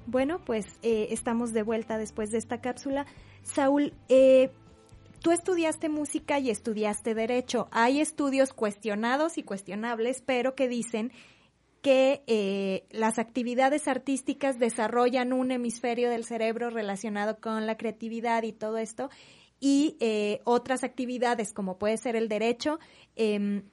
Bueno, 0.05 0.39
pues 0.43 0.65
eh, 0.81 1.09
estamos 1.11 1.53
de 1.53 1.61
vuelta 1.61 1.97
después 1.97 2.31
de 2.31 2.39
esta 2.39 2.61
cápsula. 2.61 3.05
Saúl, 3.43 3.93
eh, 4.07 4.49
tú 5.21 5.31
estudiaste 5.31 5.87
música 5.87 6.39
y 6.39 6.49
estudiaste 6.49 7.13
derecho. 7.13 7.67
Hay 7.71 8.01
estudios 8.01 8.51
cuestionados 8.51 9.37
y 9.37 9.43
cuestionables, 9.43 10.23
pero 10.25 10.55
que 10.55 10.67
dicen 10.67 11.11
que 11.81 12.23
eh, 12.27 12.85
las 12.91 13.19
actividades 13.19 13.87
artísticas 13.87 14.59
desarrollan 14.59 15.31
un 15.31 15.51
hemisferio 15.51 16.09
del 16.09 16.25
cerebro 16.25 16.69
relacionado 16.69 17.37
con 17.39 17.67
la 17.67 17.77
creatividad 17.77 18.43
y 18.43 18.51
todo 18.51 18.77
esto, 18.77 19.09
y 19.59 19.97
eh, 19.99 20.41
otras 20.45 20.83
actividades 20.83 21.53
como 21.53 21.77
puede 21.77 21.97
ser 21.97 22.15
el 22.15 22.29
derecho 22.29 22.79
eh, 23.15 23.63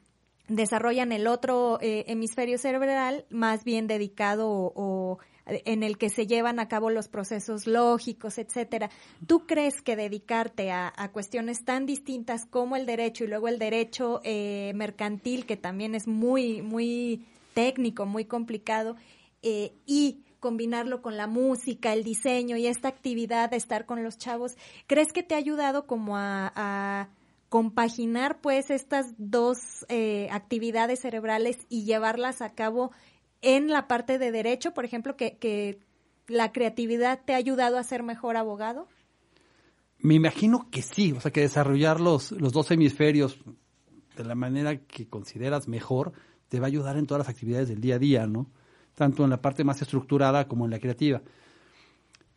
desarrollan 0.49 1.13
el 1.13 1.27
otro 1.27 1.79
eh, 1.81 2.05
hemisferio 2.09 2.59
cerebral 2.59 3.27
más 3.31 3.65
bien 3.65 3.87
dedicado 3.87 4.49
o, 4.49 5.19
en 5.47 5.83
el 5.83 5.97
que 5.99 6.09
se 6.09 6.27
llevan 6.27 6.59
a 6.59 6.69
cabo 6.69 6.91
los 6.91 7.09
procesos 7.09 7.67
lógicos, 7.67 8.39
etcétera. 8.39 8.91
¿Tú 9.27 9.47
crees 9.47 9.81
que 9.81 9.95
dedicarte 9.95 10.73
a, 10.73 10.93
cuestiones 11.13 11.65
tan 11.65 11.87
distintas 11.87 12.47
como 12.47 12.77
el 12.77 12.85
derecho 12.85 13.25
y 13.25 13.29
luego 13.29 13.47
el 13.49 13.59
derecho 13.59 14.21
eh, 14.25 14.73
mercantil, 14.75 15.47
que 15.47 15.57
también 15.57 15.95
es 15.95 16.09
muy, 16.09 16.63
muy 16.63 17.25
técnico, 17.55 18.07
muy 18.07 18.25
complicado, 18.25 18.97
y 19.43 20.25
combinarlo 20.47 21.03
con 21.03 21.17
la 21.17 21.27
música, 21.27 21.93
el 21.93 22.05
diseño 22.05 22.57
y 22.57 22.69
esta 22.69 22.87
actividad 22.87 23.51
de 23.51 23.57
estar 23.57 23.85
con 23.85 24.05
los 24.05 24.17
chavos, 24.17 24.55
¿crees 24.87 25.13
que 25.13 25.25
te 25.25 25.35
ha 25.35 25.39
ayudado 25.39 25.89
como 25.89 26.17
a, 26.17 27.09
compaginar 27.49 28.41
pues 28.41 28.71
estas 28.71 29.13
dos 29.19 29.85
eh, 29.89 30.29
actividades 30.31 31.01
cerebrales 31.01 31.59
y 31.69 31.85
llevarlas 31.85 32.43
a 32.43 32.55
cabo 32.55 32.93
en 33.43 33.71
la 33.71 33.89
parte 33.89 34.19
de 34.19 34.31
derecho, 34.31 34.73
por 34.73 34.85
ejemplo, 34.85 35.17
que, 35.17 35.37
que 35.37 35.81
la 36.29 36.53
creatividad 36.53 37.23
te 37.25 37.35
ha 37.35 37.39
ayudado 37.39 37.77
a 37.77 37.83
ser 37.83 38.05
mejor 38.05 38.37
abogado? 38.37 38.87
Me 39.99 40.15
imagino 40.15 40.69
que 40.71 40.83
sí, 40.83 41.11
o 41.11 41.21
sea, 41.21 41.33
que 41.33 41.41
desarrollar 41.41 42.01
los, 42.01 42.31
los 42.31 42.53
dos 42.53 42.71
hemisferios 42.71 43.37
de 44.17 44.25
la 44.25 44.37
manera 44.37 44.77
que 44.77 45.09
consideras 45.09 45.67
mejor 45.67 46.13
te 46.49 46.61
va 46.61 46.67
a 46.67 46.69
ayudar 46.69 46.99
en 46.99 47.07
todas 47.07 47.27
las 47.27 47.35
actividades 47.35 47.69
del 47.69 47.81
día 47.81 47.97
a 47.97 47.99
día, 47.99 48.27
¿no? 48.29 48.47
Tanto 48.97 49.23
en 49.23 49.31
la 49.31 49.41
parte 49.41 49.63
más 49.63 49.81
estructurada 49.81 50.49
como 50.49 50.65
en 50.65 50.73
la 50.73 50.81
creativa. 50.81 51.23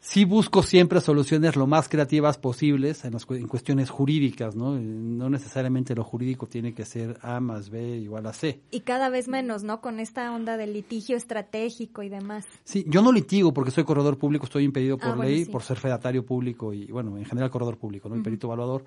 Sí 0.02 0.24
busco 0.24 0.64
siempre 0.64 1.02
soluciones 1.02 1.58
lo 1.58 1.68
más 1.68 1.90
creativas 1.90 2.38
posibles 2.38 3.04
en, 3.04 3.14
las, 3.14 3.26
en 3.32 3.48
cuestiones 3.48 3.90
jurídicas, 3.90 4.56
¿no? 4.56 4.80
No 4.80 5.30
necesariamente 5.30 5.94
lo 5.94 6.06
jurídico 6.06 6.48
tiene 6.48 6.74
que 6.74 6.86
ser 6.86 7.18
A 7.22 7.42
más 7.42 7.70
B 7.70 7.98
igual 7.98 8.26
a 8.28 8.34
C. 8.34 8.62
Y 8.72 8.82
cada 8.82 9.10
vez 9.10 9.28
menos, 9.28 9.64
¿no? 9.64 9.82
Con 9.82 10.00
esta 10.00 10.34
onda 10.34 10.56
del 10.56 10.72
litigio 10.72 11.18
estratégico 11.18 12.02
y 12.04 12.10
demás. 12.10 12.46
Sí, 12.64 12.86
yo 12.88 13.02
no 13.02 13.12
litigo 13.12 13.54
porque 13.54 13.72
soy 13.72 13.84
corredor 13.84 14.18
público, 14.18 14.46
estoy 14.46 14.64
impedido 14.64 14.98
por 14.98 15.10
ah, 15.10 15.16
bueno, 15.16 15.32
ley, 15.32 15.46
sí. 15.46 15.52
por 15.52 15.64
ser 15.64 15.78
fedatario 15.78 16.26
público 16.26 16.74
y, 16.74 16.86
bueno, 16.86 17.18
en 17.18 17.26
general 17.26 17.50
corredor 17.50 17.78
público, 17.78 18.08
¿no? 18.08 18.16
-huh. 18.16 18.24
perito 18.24 18.48
evaluador 18.48 18.86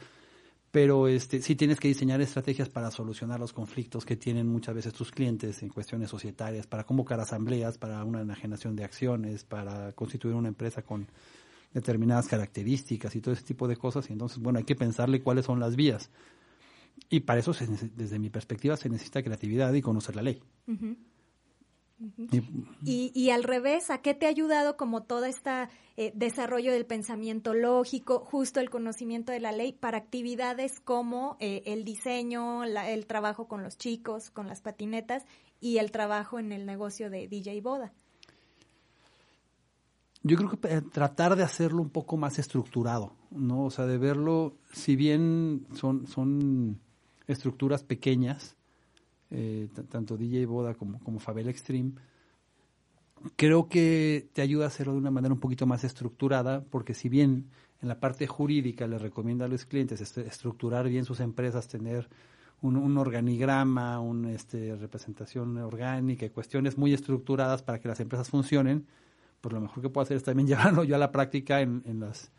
pero 0.72 1.06
este, 1.06 1.42
sí 1.42 1.54
tienes 1.54 1.78
que 1.78 1.88
diseñar 1.88 2.22
estrategias 2.22 2.70
para 2.70 2.90
solucionar 2.90 3.38
los 3.38 3.52
conflictos 3.52 4.06
que 4.06 4.16
tienen 4.16 4.48
muchas 4.48 4.74
veces 4.74 4.94
tus 4.94 5.10
clientes 5.10 5.62
en 5.62 5.68
cuestiones 5.68 6.08
societarias, 6.08 6.66
para 6.66 6.84
convocar 6.84 7.20
asambleas, 7.20 7.76
para 7.76 8.02
una 8.04 8.22
enajenación 8.22 8.74
de 8.74 8.82
acciones, 8.82 9.44
para 9.44 9.92
constituir 9.92 10.34
una 10.34 10.48
empresa 10.48 10.80
con 10.80 11.06
determinadas 11.74 12.26
características 12.26 13.14
y 13.14 13.20
todo 13.20 13.34
ese 13.34 13.44
tipo 13.44 13.68
de 13.68 13.76
cosas. 13.76 14.08
Y 14.08 14.14
entonces, 14.14 14.38
bueno, 14.38 14.58
hay 14.58 14.64
que 14.64 14.74
pensarle 14.74 15.20
cuáles 15.20 15.44
son 15.44 15.60
las 15.60 15.76
vías. 15.76 16.10
Y 17.10 17.20
para 17.20 17.40
eso, 17.40 17.52
se, 17.52 17.66
desde 17.94 18.18
mi 18.18 18.30
perspectiva, 18.30 18.74
se 18.78 18.88
necesita 18.88 19.22
creatividad 19.22 19.74
y 19.74 19.82
conocer 19.82 20.16
la 20.16 20.22
ley. 20.22 20.42
Y, 22.84 23.12
y, 23.14 23.30
al 23.30 23.44
revés, 23.44 23.90
¿a 23.90 23.98
qué 23.98 24.14
te 24.14 24.26
ha 24.26 24.28
ayudado 24.28 24.76
como 24.76 25.02
todo 25.02 25.24
este 25.24 25.68
eh, 25.96 26.12
desarrollo 26.14 26.72
del 26.72 26.86
pensamiento 26.86 27.54
lógico, 27.54 28.20
justo 28.20 28.60
el 28.60 28.70
conocimiento 28.70 29.30
de 29.30 29.40
la 29.40 29.52
ley 29.52 29.72
para 29.72 29.98
actividades 29.98 30.80
como 30.80 31.36
eh, 31.38 31.62
el 31.66 31.84
diseño, 31.84 32.64
la, 32.64 32.90
el 32.90 33.06
trabajo 33.06 33.46
con 33.46 33.62
los 33.62 33.76
chicos, 33.76 34.30
con 34.30 34.48
las 34.48 34.62
patinetas 34.62 35.24
y 35.60 35.78
el 35.78 35.90
trabajo 35.90 36.38
en 36.38 36.52
el 36.52 36.66
negocio 36.66 37.10
de 37.10 37.28
DJ 37.28 37.60
Boda? 37.60 37.92
Yo 40.24 40.36
creo 40.36 40.50
que 40.50 40.68
eh, 40.68 40.82
tratar 40.82 41.36
de 41.36 41.42
hacerlo 41.42 41.82
un 41.82 41.90
poco 41.90 42.16
más 42.16 42.38
estructurado, 42.38 43.12
¿no? 43.30 43.64
O 43.64 43.70
sea, 43.70 43.86
de 43.86 43.98
verlo, 43.98 44.56
si 44.72 44.96
bien 44.96 45.66
son, 45.74 46.06
son 46.06 46.80
estructuras 47.26 47.82
pequeñas, 47.82 48.56
eh, 49.32 49.68
tanto 49.88 50.16
DJ 50.16 50.46
Boda 50.46 50.74
como, 50.74 51.00
como 51.00 51.18
Fabel 51.18 51.48
Extreme, 51.48 51.92
creo 53.36 53.68
que 53.68 54.28
te 54.32 54.42
ayuda 54.42 54.64
a 54.64 54.68
hacerlo 54.68 54.92
de 54.92 54.98
una 54.98 55.10
manera 55.10 55.32
un 55.32 55.40
poquito 55.40 55.66
más 55.66 55.84
estructurada, 55.84 56.64
porque 56.64 56.94
si 56.94 57.08
bien 57.08 57.46
en 57.80 57.88
la 57.88 57.98
parte 57.98 58.26
jurídica 58.26 58.86
les 58.86 59.00
recomienda 59.00 59.46
a 59.46 59.48
los 59.48 59.64
clientes 59.64 60.00
estructurar 60.18 60.88
bien 60.88 61.04
sus 61.04 61.20
empresas, 61.20 61.66
tener 61.66 62.08
un, 62.60 62.96
organigrama, 62.96 63.98
una 64.00 64.32
este, 64.32 64.76
representación 64.76 65.58
orgánica 65.58 66.28
cuestiones 66.30 66.78
muy 66.78 66.94
estructuradas 66.94 67.62
para 67.62 67.80
que 67.80 67.88
las 67.88 68.00
empresas 68.00 68.28
funcionen, 68.28 68.86
pues 69.40 69.52
lo 69.52 69.60
mejor 69.60 69.82
que 69.82 69.88
puedo 69.88 70.04
hacer 70.04 70.16
es 70.16 70.22
también 70.22 70.46
llevarlo 70.48 70.84
yo 70.84 70.94
a 70.94 70.98
la 70.98 71.10
práctica 71.10 71.60
en, 71.60 71.82
en 71.86 72.00
las 72.00 72.30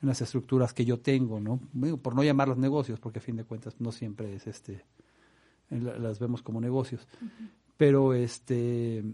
en 0.00 0.08
las 0.08 0.20
estructuras 0.20 0.72
que 0.72 0.84
yo 0.84 1.00
tengo, 1.00 1.40
¿no? 1.40 1.60
Por 2.00 2.14
no 2.14 2.22
llamarlos 2.22 2.56
negocios, 2.56 3.00
porque 3.00 3.18
a 3.18 3.22
fin 3.22 3.34
de 3.34 3.42
cuentas 3.42 3.80
no 3.80 3.90
siempre 3.90 4.32
es 4.32 4.46
este 4.46 4.84
las 5.70 6.18
vemos 6.18 6.42
como 6.42 6.60
negocios. 6.60 7.06
Uh 7.20 7.24
-huh. 7.24 7.50
Pero 7.76 8.14
este 8.14 9.04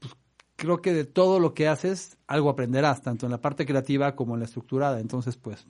pues, 0.00 0.14
creo 0.56 0.80
que 0.82 0.92
de 0.92 1.04
todo 1.04 1.40
lo 1.40 1.54
que 1.54 1.68
haces, 1.68 2.18
algo 2.26 2.50
aprenderás, 2.50 3.02
tanto 3.02 3.26
en 3.26 3.32
la 3.32 3.40
parte 3.40 3.66
creativa 3.66 4.14
como 4.14 4.34
en 4.34 4.40
la 4.40 4.46
estructurada. 4.46 5.00
Entonces, 5.00 5.36
pues, 5.36 5.66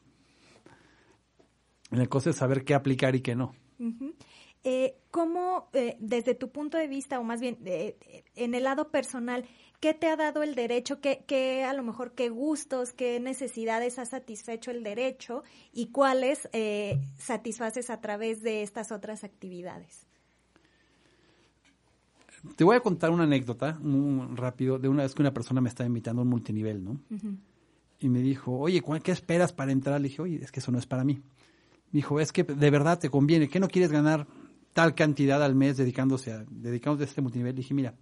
la 1.91 2.07
cosa 2.07 2.31
es 2.31 2.37
saber 2.37 2.65
qué 2.65 2.75
aplicar 2.75 3.15
y 3.15 3.21
qué 3.21 3.35
no. 3.35 3.55
Uh 3.79 3.85
-huh. 3.85 4.15
eh, 4.65 4.97
¿Cómo, 5.11 5.69
eh, 5.73 5.97
desde 6.01 6.35
tu 6.35 6.51
punto 6.51 6.79
de 6.79 6.89
vista, 6.89 7.19
o 7.21 7.25
más 7.25 7.41
bien 7.41 7.59
eh, 7.65 8.25
en 8.35 8.55
el 8.55 8.65
lado 8.65 8.91
personal, 8.91 9.45
qué 9.81 9.93
te 9.95 10.07
ha 10.07 10.17
dado 10.17 10.43
el 10.43 10.55
derecho? 10.55 11.01
¿Qué, 11.01 11.25
qué, 11.27 11.65
a 11.65 11.75
lo 11.75 11.83
mejor 11.83 12.13
qué 12.15 12.29
gustos, 12.29 12.93
qué 12.93 13.19
necesidades 13.21 13.99
ha 13.99 14.07
satisfecho 14.07 14.71
el 14.71 14.83
derecho 14.85 15.43
y 15.73 15.89
cuáles 15.91 16.49
eh, 16.53 17.01
satisfaces 17.19 17.91
a 17.91 18.01
través 18.01 18.43
de 18.43 18.63
estas 18.63 18.93
otras 18.93 19.25
actividades? 19.25 20.07
Te 22.57 22.65
voy 22.65 22.77
a 22.77 22.81
contar 22.81 23.11
una 23.11 23.25
anécdota 23.25 23.79
muy 23.81 24.35
rápido 24.37 24.79
de 24.79 24.89
una 24.89 25.03
vez 25.05 25.15
que 25.15 25.23
una 25.23 25.33
persona 25.33 25.61
me 25.61 25.69
estaba 25.69 25.87
invitando 25.87 26.23
a 26.23 26.25
un 26.25 26.31
multinivel, 26.31 26.85
¿no? 26.85 26.93
Uh 26.93 27.15
-huh. 27.15 27.37
Y 28.01 28.09
me 28.09 28.21
dijo, 28.21 28.59
oye, 28.59 28.83
¿qué 29.03 29.13
esperas 29.13 29.53
para 29.53 29.71
entrar? 29.71 30.01
Le 30.01 30.09
dije, 30.09 30.23
oye, 30.23 30.41
es 30.43 30.51
que 30.51 30.61
eso 30.61 30.73
no 30.73 30.79
es 30.79 30.87
para 30.87 31.05
mí. 31.05 31.23
Me 31.93 31.99
dijo, 31.99 32.19
es 32.19 32.33
que 32.33 32.43
de 32.43 32.71
verdad 32.71 32.99
te 32.99 33.11
conviene, 33.11 33.49
¿qué 33.49 33.61
no 33.61 33.69
quieres 33.69 33.93
ganar 33.93 34.27
tal 34.73 34.95
cantidad 34.95 35.43
al 35.43 35.55
mes 35.55 35.77
dedicándose 35.77 36.33
a, 36.33 36.45
dedicándose 36.51 37.05
a 37.05 37.07
este 37.07 37.21
multinivel, 37.21 37.55
dije, 37.55 37.75
mira, 37.75 37.95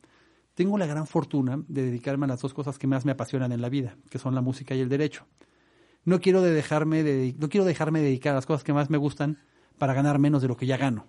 tengo 0.55 0.79
la 0.79 0.87
gran 0.87 1.07
fortuna 1.07 1.63
de 1.69 1.83
dedicarme 1.83 2.27
a 2.27 2.29
las 2.29 2.41
dos 2.41 2.55
cosas 2.55 2.79
que 2.79 2.87
más 2.87 3.05
me 3.05 3.13
apasionan 3.13 3.53
en 3.53 3.61
la 3.61 3.69
vida, 3.69 3.97
que 4.09 4.19
son 4.19 4.35
la 4.35 4.41
música 4.41 4.75
y 4.75 4.81
el 4.81 4.89
derecho. 4.89 5.27
No 6.05 6.21
quiero, 6.21 6.43
de 6.43 6.53
dejarme 6.53 7.03
de, 7.03 7.35
no 7.39 7.49
quiero 7.49 7.65
dejarme 7.65 8.01
dedicar 8.01 8.33
a 8.33 8.37
las 8.37 8.47
cosas 8.47 8.65
que 8.65 8.73
más 8.73 8.91
me 8.91 8.99
gustan 8.99 9.39
para 9.79 9.95
ganar 9.95 10.19
menos 10.19 10.43
de 10.43 10.49
lo 10.49 10.57
que 10.57 10.67
ya 10.67 10.77
gano. 10.77 11.07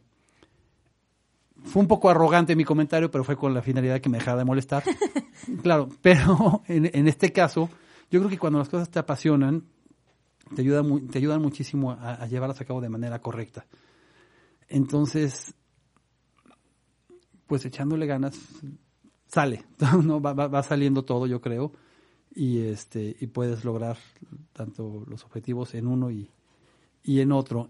Fue 1.63 1.81
un 1.81 1.87
poco 1.87 2.09
arrogante 2.09 2.55
mi 2.55 2.63
comentario, 2.63 3.11
pero 3.11 3.23
fue 3.23 3.35
con 3.35 3.53
la 3.53 3.61
finalidad 3.61 4.01
que 4.01 4.09
me 4.09 4.17
dejara 4.17 4.39
de 4.39 4.45
molestar. 4.45 4.83
claro, 5.63 5.89
pero 6.01 6.63
en, 6.67 6.89
en, 6.93 7.07
este 7.07 7.31
caso, 7.31 7.69
yo 8.09 8.19
creo 8.19 8.29
que 8.29 8.37
cuando 8.37 8.59
las 8.59 8.69
cosas 8.69 8.89
te 8.89 8.99
apasionan, 8.99 9.63
te, 10.55 10.61
ayuda, 10.61 10.83
te 11.11 11.19
ayudan 11.19 11.41
muchísimo 11.41 11.91
a, 11.91 12.15
a 12.15 12.27
llevarlas 12.27 12.59
a 12.61 12.65
cabo 12.65 12.81
de 12.81 12.89
manera 12.89 13.19
correcta. 13.19 13.65
Entonces, 14.67 15.53
pues 17.51 17.65
echándole 17.65 18.05
ganas, 18.05 18.39
sale, 19.27 19.65
¿no? 20.03 20.21
Va, 20.21 20.33
va, 20.33 20.63
saliendo 20.63 21.03
todo, 21.03 21.27
yo 21.27 21.41
creo, 21.41 21.73
y, 22.33 22.59
este, 22.59 23.17
y 23.19 23.27
puedes 23.27 23.65
lograr 23.65 23.97
tanto 24.53 25.03
los 25.07 25.25
objetivos 25.25 25.73
en 25.73 25.87
uno 25.87 26.11
y, 26.11 26.31
y 27.03 27.19
en 27.19 27.33
otro. 27.33 27.69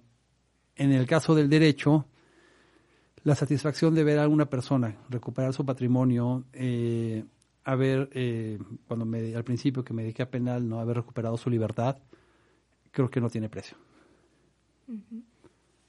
En 0.75 0.91
el 0.91 1.07
caso 1.07 1.33
del 1.33 1.49
derecho, 1.49 2.05
la 3.23 3.35
satisfacción 3.35 3.93
de 3.93 4.03
ver 4.03 4.19
a 4.19 4.27
una 4.27 4.49
persona 4.49 4.95
recuperar 5.09 5.53
su 5.53 5.65
patrimonio, 5.65 6.45
eh, 6.53 7.23
haber, 7.63 8.09
eh, 8.13 8.57
cuando 8.87 9.05
me, 9.05 9.35
al 9.35 9.43
principio 9.43 9.83
que 9.83 9.93
me 9.93 10.03
dediqué 10.03 10.23
a 10.23 10.29
penal, 10.29 10.67
no 10.67 10.79
haber 10.79 10.97
recuperado 10.97 11.37
su 11.37 11.49
libertad, 11.49 11.97
creo 12.91 13.09
que 13.09 13.21
no 13.21 13.29
tiene 13.29 13.49
precio. 13.49 13.77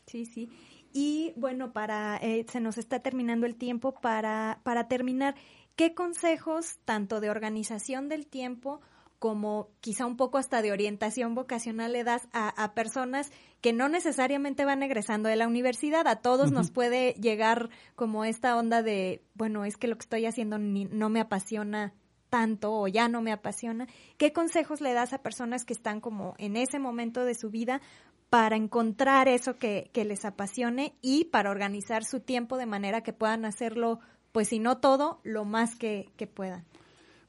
Sí, 0.07 0.27
sí. 0.27 0.51
Y 0.93 1.33
bueno, 1.37 1.73
para 1.73 2.19
eh, 2.19 2.45
se 2.49 2.61
nos 2.61 2.77
está 2.77 3.01
terminando 3.01 3.47
el 3.47 3.57
tiempo 3.57 3.95
para, 3.95 4.61
para 4.63 4.89
terminar. 4.89 5.35
¿Qué 5.75 5.95
consejos, 5.95 6.79
tanto 6.85 7.21
de 7.21 7.31
organización 7.31 8.11
del 8.11 8.27
tiempo 8.27 8.83
como 9.23 9.69
quizá 9.81 10.05
un 10.05 10.17
poco 10.17 10.37
hasta 10.37 10.63
de 10.63 10.73
orientación 10.73 11.37
vocacional 11.37 11.93
le 11.93 12.03
das 12.03 12.27
a, 12.33 12.75
personas 12.75 13.31
que 13.61 13.73
no 13.73 13.89
necesariamente 13.89 14.65
van 14.65 14.83
egresando 14.83 15.29
de 15.29 15.37
la 15.37 15.47
universidad? 15.47 16.09
A 16.09 16.17
todos 16.17 16.51
nos 16.51 16.73
puede 16.73 17.13
llegar 17.13 17.71
como 17.95 18.25
esta 18.25 18.57
onda 18.57 18.83
de, 18.83 19.23
bueno, 19.35 19.65
es 19.65 19.77
que 19.77 19.87
lo 19.87 19.95
que 19.95 20.03
estoy 20.03 20.27
haciendo 20.27 20.59
no 20.59 21.09
me 21.09 21.21
apasiona 21.21 21.95
tanto 22.31 22.73
o 22.73 22.89
ya 22.89 23.07
no 23.07 23.23
me 23.23 23.31
apasiona. 23.31 23.87
¿Qué 24.17 24.33
consejos 24.33 24.81
le 24.81 24.93
das 24.93 25.13
a 25.13 25.23
personas 25.23 25.65
que 25.65 25.73
están 25.73 26.01
como 26.01 26.35
en 26.39 26.57
ese 26.57 26.81
momento 26.81 27.25
de 27.25 27.37
su 27.37 27.49
vida 27.49 27.81
para 28.29 28.57
encontrar 28.57 29.29
eso 29.29 29.57
que, 29.57 29.89
que 29.93 30.05
les 30.05 30.25
apasione 30.25 30.97
y 31.01 31.27
para 31.27 31.53
organizar 31.53 32.03
su 32.03 32.19
tiempo 32.19 32.57
de 32.57 32.67
manera 32.67 33.05
que 33.05 33.13
puedan 33.13 33.45
hacerlo 33.45 34.01
pues 34.33 34.49
si 34.49 34.59
no 34.59 34.79
todo, 34.79 35.21
lo 35.23 35.45
más 35.45 35.77
que, 35.77 36.11
puedan. 36.35 36.65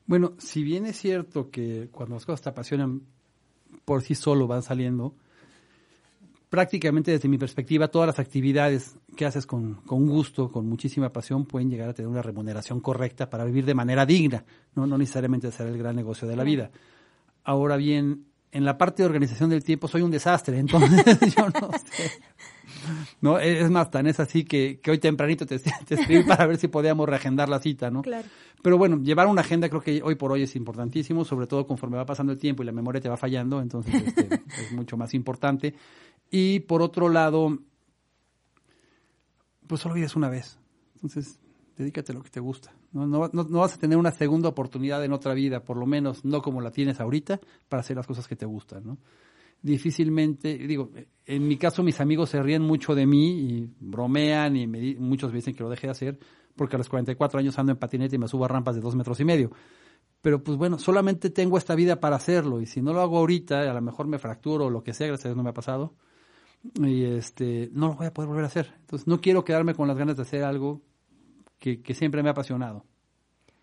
Bueno, 0.06 0.34
si 0.38 0.63
bien 0.63 0.86
es 0.86 0.98
cierto 0.98 1.50
que 1.50 1.89
cuando 1.92 2.16
las 2.16 2.26
cosas 2.26 2.42
te 2.42 2.50
apasionan 2.50 3.02
por 3.86 4.02
sí 4.02 4.16
solo 4.16 4.48
van 4.48 4.63
saliendo, 4.63 5.16
prácticamente 6.50 7.12
desde 7.12 7.30
mi 7.30 7.38
perspectiva 7.38 7.88
todas 7.88 8.08
las 8.08 8.20
actividades 8.20 8.96
que 9.16 9.26
haces 9.26 9.46
con, 9.46 9.76
con, 9.88 10.06
gusto, 10.08 10.52
con 10.52 10.68
muchísima 10.68 11.12
pasión, 11.12 11.46
pueden 11.46 11.70
llegar 11.70 11.89
a 11.89 11.94
tener 11.94 12.10
una 12.10 12.22
remuneración 12.22 12.80
correcta 12.80 13.30
para 13.30 13.46
vivir 13.46 13.66
de 13.66 13.74
manera 13.74 14.06
digna, 14.06 14.46
no, 14.76 14.86
no 14.86 14.98
necesariamente 14.98 15.48
hacer 15.48 15.68
el 15.68 15.78
gran 15.78 15.96
negocio 15.96 16.28
de 16.28 16.36
la 16.36 16.44
vida. 16.44 16.70
Ahora 17.44 17.76
bien, 17.76 18.26
en 18.52 18.66
la 18.66 18.78
parte 18.78 19.02
de 19.02 19.08
organización 19.08 19.50
del 19.50 19.63
tiempo 19.63 19.88
soy 19.88 20.04
un 20.04 20.12
desastre, 20.12 20.60
entonces 20.60 21.36
yo 21.36 21.50
no 21.50 21.72
sé. 21.72 22.12
¿no? 23.22 23.39
Es 23.39 23.70
más, 23.70 23.89
tan 23.89 24.08
es 24.08 24.20
así 24.20 24.44
que, 24.44 24.80
que 24.82 24.92
hoy 24.92 25.00
tempranito 25.00 25.46
te, 25.46 25.60
te, 25.88 25.96
escribí 25.96 26.24
para 26.24 26.46
ver 26.46 26.58
si 26.58 26.68
podíamos 26.68 27.08
reagendar 27.10 27.50
la 27.50 27.60
cita, 27.60 27.89
¿no? 27.89 28.02
Claro. 28.02 28.28
Pero 28.63 28.78
bueno, 28.78 28.97
llevar 29.04 29.28
una 29.28 29.41
agenda 29.41 29.67
creo 29.67 29.82
que 29.82 30.02
hoy 30.02 30.15
por 30.15 30.32
hoy 30.32 30.43
es 30.43 30.56
importantísimo, 30.56 31.26
sobre 31.26 31.47
todo 31.47 31.67
conforme 31.67 31.97
va 31.97 32.06
pasando 32.06 32.32
el 32.32 32.39
tiempo 32.39 32.63
y 32.63 32.65
la 32.65 32.71
memoria 32.71 33.02
te 33.02 33.10
va 33.10 33.17
fallando, 33.17 33.62
entonces 33.62 33.93
este, 33.93 34.21
es 34.62 34.71
mucho 34.71 34.95
más 34.95 35.13
importante. 35.13 35.76
Y 36.32 36.62
por 36.62 36.82
otro 36.82 37.10
lado, 37.10 37.60
pues 39.67 39.82
solo 39.82 39.95
vives 39.95 40.15
una 40.15 40.30
vez. 40.30 40.58
Entonces, 40.95 41.39
dedícate 41.76 42.13
a 42.13 42.15
lo 42.15 42.23
que 42.23 42.30
te 42.30 42.39
gusta. 42.39 42.73
¿no? 42.93 43.06
No, 43.06 43.30
no, 43.34 43.43
no, 43.43 43.60
vas 43.60 43.76
a 43.76 43.80
tener 43.80 43.97
una 43.97 44.12
segunda 44.12 44.47
oportunidad 44.47 45.04
en 45.04 45.12
otra 45.12 45.34
vida, 45.34 45.60
por 45.60 45.76
lo 45.76 45.86
menos 45.86 46.23
no 46.23 46.41
como 46.41 46.62
la 46.62 46.71
tienes 46.71 47.02
ahorita, 47.02 47.41
para 47.67 47.82
hacer 47.82 47.97
las 47.97 48.08
cosas 48.08 48.30
que 48.30 48.38
te 48.38 48.45
gustan, 48.45 48.86
¿no? 48.86 48.97
Difícilmente, 49.63 50.58
digo, 50.60 50.91
en 51.26 51.47
mi 51.47 51.58
caso 51.58 51.82
mis 51.82 51.99
amigos 51.99 52.30
se 52.30 52.43
ríen 52.43 52.62
mucho 52.62 52.93
de 52.93 53.08
mí 53.08 53.39
y 53.39 53.69
bromean 53.80 54.56
y 54.56 54.67
me, 54.67 54.95
muchos 54.99 55.32
me 55.32 55.38
dicen 55.38 55.56
que 55.56 55.63
lo 55.63 55.69
deje 55.69 55.88
de 55.88 55.91
hacer 55.91 56.19
porque 56.56 56.76
a 56.76 56.78
los 56.78 56.89
44 56.89 57.39
años 57.39 57.58
ando 57.58 57.71
en 57.71 57.80
patinete 57.80 58.17
y 58.17 58.19
me 58.19 58.28
subo 58.28 58.45
a 58.45 58.47
rampas 58.47 58.76
de 58.76 58.82
dos 58.82 58.95
metros 58.95 59.19
y 59.19 59.26
medio. 59.26 59.52
Pero 60.21 60.43
pues 60.43 60.58
bueno, 60.58 60.78
solamente 60.78 61.30
tengo 61.30 61.58
esta 61.58 61.76
vida 61.76 61.99
para 61.99 62.17
hacerlo 62.17 62.62
y 62.62 62.65
si 62.65 62.82
no 62.82 62.93
lo 62.93 63.02
hago 63.02 63.17
ahorita, 63.17 63.62
a 63.62 63.73
lo 63.73 63.82
mejor 63.82 64.08
me 64.08 64.19
fracturo 64.19 64.65
o 64.65 64.69
lo 64.69 64.84
que 64.84 64.93
sea, 64.93 65.08
gracias 65.08 65.26
a 65.26 65.30
Dios 65.30 65.38
no 65.38 65.43
me 65.43 65.49
ha 65.49 65.54
pasado, 65.54 65.95
y 66.76 67.04
este, 67.04 67.69
no 67.73 67.88
lo 67.88 67.95
voy 67.95 68.08
a 68.08 68.13
poder 68.13 68.28
volver 68.28 68.43
a 68.43 68.47
hacer. 68.47 68.73
Entonces 68.82 69.08
no 69.08 69.19
quiero 69.19 69.43
quedarme 69.43 69.73
con 69.73 69.88
las 69.88 69.97
ganas 69.97 70.15
de 70.15 70.21
hacer 70.21 70.43
algo 70.43 70.82
que, 71.60 71.82
que 71.82 71.93
siempre 71.93 72.21
me 72.21 72.30
ha 72.30 72.34
apasionado. 72.34 72.86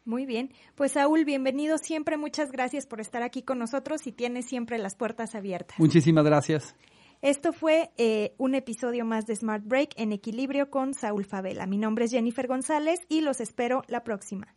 Muy 0.05 0.27
bien. 0.27 0.53
Pues 0.75 0.93
Saúl, 0.93 1.25
bienvenido 1.25 1.79
siempre. 1.79 2.17
Muchas 2.17 2.51
gracias 2.51 2.87
por 2.87 3.01
estar 3.01 3.23
aquí 3.23 3.43
con 3.43 3.59
nosotros 3.59 4.07
y 4.07 4.13
tienes 4.13 4.47
siempre 4.47 4.79
las 4.79 4.95
puertas 4.95 5.35
abiertas. 5.35 5.79
Muchísimas 5.79 6.25
gracias. 6.25 6.75
Esto 7.23 7.53
fue 7.53 7.91
eh, 7.99 8.35
un 8.39 8.55
episodio 8.55 9.05
más 9.05 9.27
de 9.27 9.37
Smart 9.37 9.63
Break 9.65 9.91
en 9.97 10.13
equilibrio 10.13 10.71
con 10.71 10.95
Saúl 10.95 11.27
Favela. 11.27 11.67
Mi 11.67 11.77
nombre 11.77 12.07
es 12.07 12.13
Jennifer 12.13 12.47
González 12.47 13.01
y 13.09 13.21
los 13.21 13.41
espero 13.41 13.83
la 13.89 14.05
próxima. 14.05 14.55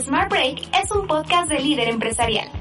Smart 0.00 0.30
Break 0.30 0.58
es 0.82 0.90
un 0.90 1.06
podcast 1.06 1.48
de 1.48 1.60
líder 1.60 1.88
empresarial 1.88 2.57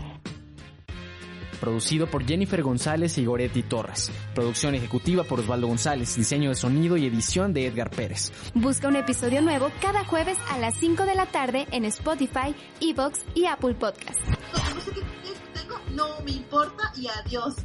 producido 1.57 2.07
por 2.07 2.25
Jennifer 2.25 2.63
González 2.63 3.17
y 3.17 3.25
Goretti 3.25 3.63
Torres. 3.63 4.11
Producción 4.33 4.75
ejecutiva 4.75 5.23
por 5.23 5.39
Osvaldo 5.39 5.67
González, 5.67 6.15
diseño 6.15 6.49
de 6.49 6.55
sonido 6.55 6.97
y 6.97 7.05
edición 7.05 7.53
de 7.53 7.67
Edgar 7.67 7.89
Pérez. 7.89 8.31
Busca 8.53 8.87
un 8.87 8.95
episodio 8.95 9.41
nuevo 9.41 9.69
cada 9.81 10.05
jueves 10.05 10.37
a 10.49 10.57
las 10.59 10.75
5 10.75 11.05
de 11.05 11.15
la 11.15 11.25
tarde 11.25 11.67
en 11.71 11.85
Spotify, 11.85 12.55
Evox 12.79 13.23
y 13.35 13.45
Apple 13.45 13.75
Podcast. 13.75 14.19
No 15.93 16.21
me 16.23 16.31
importa 16.31 16.91
y 16.95 17.07
adiós. 17.07 17.55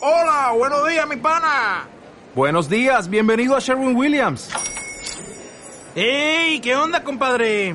Hola, 0.00 0.52
buenos 0.56 0.86
días, 0.86 1.08
mi 1.08 1.16
pana. 1.16 1.88
Buenos 2.34 2.68
días, 2.68 3.08
bienvenido 3.08 3.56
a 3.56 3.60
Sherwin 3.60 3.96
Williams. 3.96 4.50
¡Ey! 5.94 6.60
¿Qué 6.60 6.76
onda, 6.76 7.02
compadre? 7.02 7.74